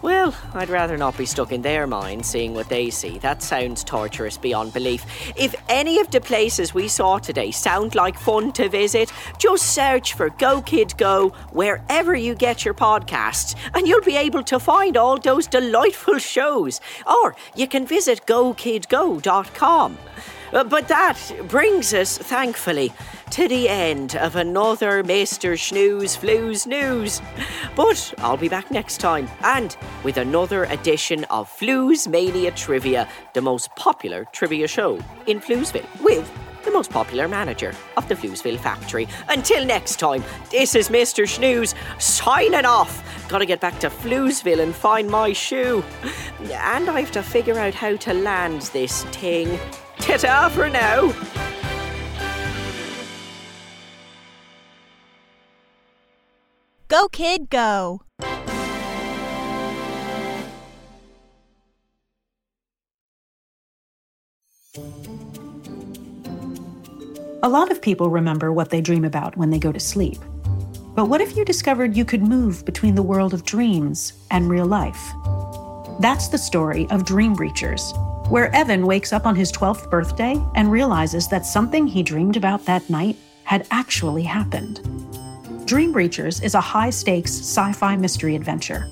Well, 0.00 0.32
I'd 0.54 0.68
rather 0.68 0.96
not 0.96 1.18
be 1.18 1.26
stuck 1.26 1.50
in 1.50 1.60
their 1.62 1.86
minds 1.86 2.28
seeing 2.28 2.54
what 2.54 2.68
they 2.68 2.88
see. 2.88 3.18
That 3.18 3.42
sounds 3.42 3.82
torturous 3.82 4.38
beyond 4.38 4.72
belief. 4.72 5.04
If 5.36 5.56
any 5.68 5.98
of 5.98 6.08
the 6.12 6.20
places 6.20 6.72
we 6.72 6.86
saw 6.86 7.18
today 7.18 7.50
sound 7.50 7.96
like 7.96 8.16
fun 8.16 8.52
to 8.52 8.68
visit, 8.68 9.12
just 9.38 9.74
search 9.74 10.14
for 10.14 10.30
Go 10.30 10.62
Kid 10.62 10.96
Go 10.98 11.30
wherever 11.50 12.14
you 12.14 12.36
get 12.36 12.64
your 12.64 12.74
podcasts, 12.74 13.56
and 13.74 13.88
you'll 13.88 14.00
be 14.02 14.16
able 14.16 14.44
to 14.44 14.60
find 14.60 14.96
all 14.96 15.18
those 15.18 15.48
delightful 15.48 16.18
shows. 16.18 16.80
Or 17.04 17.34
you 17.56 17.66
can 17.66 17.84
visit 17.84 18.24
gokidgo.com. 18.24 19.98
Uh, 20.52 20.64
But 20.64 20.88
that 20.88 21.18
brings 21.48 21.92
us, 21.92 22.16
thankfully, 22.18 22.92
to 23.30 23.48
the 23.48 23.68
end 23.68 24.16
of 24.16 24.36
another 24.36 25.02
Mr. 25.02 25.52
Shnews 25.52 26.18
Flooze 26.18 26.66
news. 26.66 27.20
But 27.76 28.14
I'll 28.18 28.36
be 28.36 28.48
back 28.48 28.70
next 28.70 28.98
time 28.98 29.28
and 29.42 29.76
with 30.02 30.16
another 30.16 30.64
edition 30.64 31.24
of 31.24 31.50
Floozemania 31.50 32.54
Trivia, 32.54 33.08
the 33.34 33.40
most 33.40 33.74
popular 33.76 34.24
trivia 34.32 34.66
show 34.66 34.98
in 35.26 35.40
Floozeville, 35.40 35.86
with 36.02 36.30
the 36.64 36.70
most 36.70 36.90
popular 36.90 37.28
manager 37.28 37.74
of 37.96 38.08
the 38.08 38.14
Floozeville 38.14 38.58
factory. 38.58 39.06
Until 39.28 39.64
next 39.64 39.96
time, 39.96 40.24
this 40.50 40.74
is 40.74 40.88
Mr. 40.88 41.24
Shnews 41.24 41.74
signing 42.00 42.64
off. 42.64 43.02
Gotta 43.28 43.46
get 43.46 43.60
back 43.60 43.78
to 43.80 43.90
Floozeville 43.90 44.62
and 44.62 44.74
find 44.74 45.08
my 45.10 45.32
shoe. 45.32 45.84
And 46.50 46.88
I 46.88 47.00
have 47.00 47.12
to 47.12 47.22
figure 47.22 47.58
out 47.58 47.74
how 47.74 47.96
to 47.96 48.14
land 48.14 48.62
this 48.72 49.04
thing. 49.04 49.58
Ta-ta 49.98 50.48
for 50.48 50.70
now. 50.70 51.57
Go, 56.88 57.06
kid, 57.08 57.50
go. 57.50 58.00
A 67.42 67.48
lot 67.48 67.70
of 67.70 67.82
people 67.82 68.08
remember 68.08 68.54
what 68.54 68.70
they 68.70 68.80
dream 68.80 69.04
about 69.04 69.36
when 69.36 69.50
they 69.50 69.58
go 69.58 69.70
to 69.70 69.78
sleep. 69.78 70.18
But 70.94 71.10
what 71.10 71.20
if 71.20 71.36
you 71.36 71.44
discovered 71.44 71.94
you 71.94 72.06
could 72.06 72.22
move 72.22 72.64
between 72.64 72.94
the 72.94 73.02
world 73.02 73.34
of 73.34 73.44
dreams 73.44 74.14
and 74.30 74.48
real 74.48 74.64
life? 74.64 75.12
That's 76.00 76.28
the 76.28 76.38
story 76.38 76.86
of 76.88 77.04
Dream 77.04 77.36
Breachers, 77.36 77.92
where 78.30 78.54
Evan 78.56 78.86
wakes 78.86 79.12
up 79.12 79.26
on 79.26 79.36
his 79.36 79.52
12th 79.52 79.90
birthday 79.90 80.42
and 80.54 80.72
realizes 80.72 81.28
that 81.28 81.44
something 81.44 81.86
he 81.86 82.02
dreamed 82.02 82.38
about 82.38 82.64
that 82.64 82.88
night 82.88 83.16
had 83.44 83.66
actually 83.70 84.22
happened. 84.22 85.07
Dream 85.68 85.92
Breachers 85.92 86.42
is 86.42 86.54
a 86.54 86.62
high 86.62 86.88
stakes 86.88 87.30
sci 87.30 87.72
fi 87.74 87.94
mystery 87.94 88.34
adventure. 88.34 88.88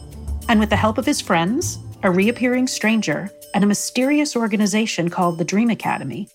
And 0.51 0.61
with 0.61 0.69
the 0.69 0.77
help 0.77 0.99
of 0.99 1.07
his 1.07 1.23
friends, 1.23 1.79
a 2.03 2.11
reappearing 2.11 2.67
stranger, 2.67 3.31
and 3.55 3.65
a 3.65 3.67
mysterious 3.67 4.37
organization 4.37 5.09
called 5.09 5.39
the 5.39 5.45
Dream 5.45 5.71
Academy, 5.71 6.29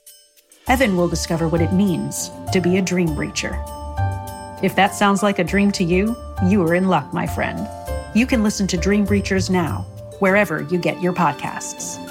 Evan 0.67 0.97
will 0.97 1.07
discover 1.07 1.47
what 1.47 1.61
it 1.61 1.73
means 1.73 2.31
to 2.53 2.59
be 2.59 2.77
a 2.77 2.81
dream 2.81 3.09
breacher. 3.09 3.53
If 4.63 4.75
that 4.77 4.95
sounds 4.95 5.21
like 5.21 5.37
a 5.37 5.43
dream 5.43 5.71
to 5.73 5.83
you, 5.83 6.15
you 6.47 6.63
are 6.63 6.73
in 6.73 6.87
luck, 6.87 7.13
my 7.13 7.27
friend. 7.27 7.69
You 8.15 8.25
can 8.25 8.41
listen 8.41 8.65
to 8.69 8.77
Dream 8.77 9.05
Breachers 9.05 9.51
now, 9.51 9.85
wherever 10.17 10.63
you 10.71 10.79
get 10.79 11.03
your 11.03 11.13
podcasts. 11.13 12.10